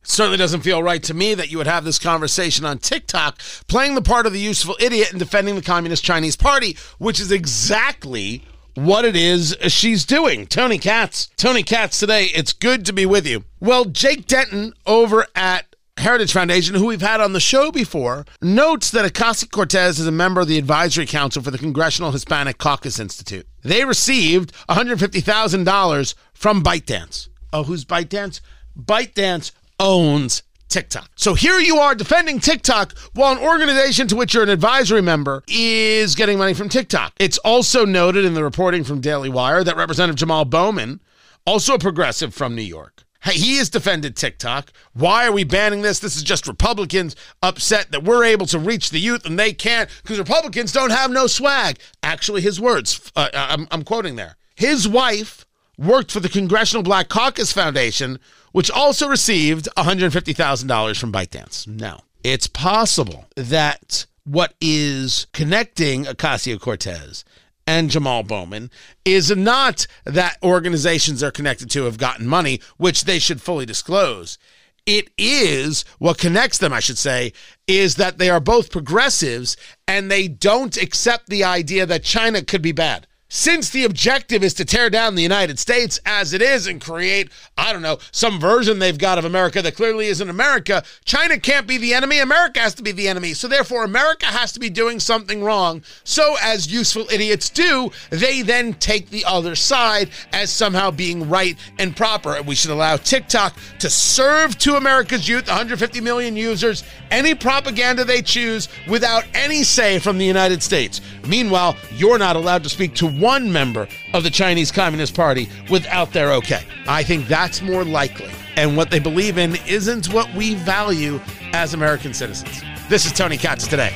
Certainly 0.03 0.37
doesn't 0.37 0.61
feel 0.61 0.81
right 0.81 1.03
to 1.03 1.13
me 1.13 1.33
that 1.33 1.51
you 1.51 1.57
would 1.57 1.67
have 1.67 1.83
this 1.83 1.99
conversation 1.99 2.63
on 2.63 2.77
TikTok 2.77 3.41
playing 3.67 3.95
the 3.95 4.01
part 4.01 4.25
of 4.25 4.31
the 4.31 4.39
useful 4.39 4.77
idiot 4.79 5.09
and 5.11 5.19
defending 5.19 5.55
the 5.55 5.61
Communist 5.61 6.01
Chinese 6.01 6.37
Party, 6.37 6.77
which 6.97 7.19
is 7.19 7.29
exactly 7.29 8.41
what 8.75 9.05
it 9.05 9.15
is 9.15 9.55
she's 9.67 10.05
doing. 10.05 10.45
Tony 10.47 10.77
Katz. 10.77 11.27
Tony 11.37 11.63
Katz 11.63 11.99
today. 11.99 12.25
It's 12.25 12.53
good 12.53 12.85
to 12.85 12.93
be 12.93 13.05
with 13.05 13.25
you. 13.25 13.43
Well, 13.59 13.85
Jake 13.85 14.27
Denton 14.27 14.73
over 14.85 15.25
at 15.35 15.75
Heritage 15.97 16.33
Foundation, 16.33 16.75
who 16.75 16.87
we've 16.87 17.01
had 17.01 17.21
on 17.21 17.33
the 17.33 17.39
show 17.39 17.71
before, 17.71 18.25
notes 18.41 18.91
that 18.91 19.11
Ocasio 19.11 19.49
Cortez 19.49 19.97
is 19.97 20.07
a 20.07 20.11
member 20.11 20.41
of 20.41 20.47
the 20.47 20.57
advisory 20.57 21.05
council 21.05 21.41
for 21.41 21.51
the 21.51 21.57
Congressional 21.57 22.11
Hispanic 22.11 22.57
Caucus 22.57 22.99
Institute. 22.99 23.47
They 23.63 23.85
received 23.85 24.53
$150,000 24.69 26.15
from 26.33 26.63
ByteDance. 26.63 27.29
Oh, 27.53 27.63
who's 27.63 27.85
ByteDance? 27.85 28.41
ByteDance 28.77 29.51
owns 29.79 30.43
TikTok. 30.69 31.09
So 31.15 31.33
here 31.33 31.59
you 31.59 31.77
are 31.77 31.95
defending 31.95 32.39
TikTok 32.39 32.97
while 33.13 33.33
an 33.33 33.39
organization 33.39 34.07
to 34.07 34.15
which 34.15 34.33
you're 34.33 34.43
an 34.43 34.49
advisory 34.49 35.01
member 35.01 35.43
is 35.47 36.15
getting 36.15 36.37
money 36.37 36.53
from 36.53 36.69
TikTok. 36.69 37.13
It's 37.19 37.37
also 37.39 37.85
noted 37.85 38.25
in 38.25 38.33
the 38.33 38.43
reporting 38.43 38.83
from 38.83 39.01
Daily 39.01 39.29
Wire 39.29 39.63
that 39.63 39.77
Representative 39.77 40.17
Jamal 40.17 40.45
Bowman, 40.45 40.99
also 41.45 41.75
a 41.75 41.79
progressive 41.79 42.33
from 42.33 42.55
New 42.55 42.61
York, 42.61 43.05
he 43.31 43.57
has 43.57 43.69
defended 43.69 44.15
TikTok. 44.15 44.71
Why 44.93 45.27
are 45.27 45.31
we 45.31 45.43
banning 45.43 45.81
this? 45.81 45.99
This 45.99 46.15
is 46.15 46.23
just 46.23 46.47
Republicans 46.47 47.15
upset 47.41 47.91
that 47.91 48.03
we're 48.03 48.23
able 48.23 48.45
to 48.47 48.59
reach 48.59 48.89
the 48.89 48.99
youth 48.99 49.25
and 49.25 49.39
they 49.39 49.53
can't 49.53 49.89
because 50.03 50.19
Republicans 50.19 50.71
don't 50.71 50.91
have 50.91 51.11
no 51.11 51.27
swag. 51.27 51.79
Actually, 52.03 52.41
his 52.41 52.59
words, 52.59 53.11
uh, 53.15 53.29
I'm, 53.33 53.67
I'm 53.71 53.83
quoting 53.83 54.15
there. 54.15 54.37
His 54.55 54.87
wife 54.87 55.44
worked 55.77 56.11
for 56.11 56.19
the 56.19 56.29
Congressional 56.29 56.83
Black 56.83 57.09
Caucus 57.09 57.51
Foundation, 57.51 58.19
which 58.51 58.71
also 58.71 59.07
received 59.07 59.67
$150,000 59.77 60.99
from 60.99 61.11
ByteDance. 61.11 61.67
Now, 61.67 62.01
it's 62.23 62.47
possible 62.47 63.25
that 63.35 64.05
what 64.23 64.55
is 64.59 65.27
connecting 65.33 66.05
Ocasio 66.05 66.59
Cortez 66.59 67.23
and 67.67 67.89
Jamal 67.89 68.23
Bowman 68.23 68.69
is 69.03 69.35
not 69.35 69.87
that 70.05 70.37
organizations 70.43 71.19
they're 71.19 71.31
connected 71.31 71.69
to 71.71 71.83
have 71.83 71.97
gotten 71.97 72.27
money, 72.27 72.61
which 72.77 73.03
they 73.03 73.19
should 73.19 73.41
fully 73.41 73.65
disclose. 73.65 74.37
It 74.85 75.09
is 75.17 75.83
what 75.97 76.19
connects 76.19 76.59
them, 76.59 76.71
I 76.71 76.79
should 76.79 76.99
say, 76.99 77.33
is 77.67 77.95
that 77.95 78.19
they 78.19 78.29
are 78.29 78.39
both 78.39 78.71
progressives 78.71 79.57
and 79.87 80.11
they 80.11 80.27
don't 80.27 80.77
accept 80.77 81.27
the 81.27 81.43
idea 81.43 81.87
that 81.87 82.03
China 82.03 82.43
could 82.43 82.61
be 82.61 82.71
bad 82.71 83.07
since 83.27 83.71
the 83.71 83.83
objective 83.83 84.43
is 84.43 84.53
to 84.53 84.65
tear 84.65 84.89
down 84.89 85.15
the 85.15 85.23
United 85.23 85.57
States 85.57 85.99
as 86.05 86.31
it 86.31 86.41
is 86.41 86.67
and 86.67 86.79
create, 86.79 87.29
I 87.57 87.73
don't 87.73 87.81
know, 87.81 87.97
some 88.11 88.39
version 88.39 88.77
they've 88.77 88.97
got 88.97 89.17
of 89.17 89.25
America 89.25 89.63
that 89.63 89.75
clearly 89.75 90.07
isn't 90.07 90.29
America, 90.29 90.83
China 91.05 91.39
can't 91.39 91.65
be 91.65 91.77
the 91.77 91.93
enemy. 91.93 92.19
America 92.19 92.59
has 92.59 92.75
to 92.75 92.83
be 92.83 92.91
the 92.91 93.07
enemy. 93.07 93.33
So 93.33 93.47
therefore, 93.47 93.83
America 93.83 94.27
has 94.27 94.51
to 94.53 94.59
be 94.59 94.69
doing 94.69 94.99
something 94.99 95.43
wrong. 95.43 95.81
So, 96.03 96.35
as 96.41 96.71
useful 96.71 97.07
idiots 97.11 97.49
do, 97.49 97.91
they 98.11 98.43
then 98.43 98.75
take 98.75 99.09
the 99.09 99.25
other 99.25 99.55
side 99.55 100.11
as 100.31 100.51
somehow 100.51 100.91
being 100.91 101.27
right 101.27 101.57
and 101.79 101.95
proper. 101.95 102.35
And 102.35 102.45
we 102.45 102.55
should 102.55 102.71
allow 102.71 102.97
TikTok 102.97 103.57
to 103.79 103.89
serve 103.89 104.57
to 104.59 104.75
America's 104.75 105.27
youth, 105.27 105.47
150 105.47 105.99
million 106.01 106.37
users, 106.37 106.83
any 107.09 107.33
propaganda 107.33 108.05
they 108.05 108.21
choose 108.21 108.69
without 108.87 109.25
any 109.33 109.63
say 109.63 109.97
from 109.97 110.17
the 110.17 110.25
United 110.25 110.61
States. 110.61 111.01
Meanwhile, 111.27 111.75
you're 111.95 112.19
not 112.19 112.35
allowed 112.35 112.63
to 112.63 112.69
speak 112.69 112.93
to 112.95 113.14
one 113.19 113.51
member 113.51 113.87
of 114.13 114.23
the 114.23 114.29
Chinese 114.29 114.71
Communist 114.71 115.15
Party 115.15 115.49
without 115.69 116.11
their 116.13 116.33
okay. 116.33 116.63
I 116.87 117.03
think 117.03 117.27
that's 117.27 117.61
more 117.61 117.83
likely. 117.83 118.31
And 118.55 118.77
what 118.77 118.91
they 118.91 118.99
believe 118.99 119.37
in 119.37 119.55
isn't 119.67 120.13
what 120.13 120.33
we 120.33 120.55
value 120.55 121.19
as 121.53 121.73
American 121.73 122.13
citizens. 122.13 122.61
This 122.89 123.05
is 123.05 123.11
Tony 123.11 123.37
Katz 123.37 123.67
today. 123.67 123.93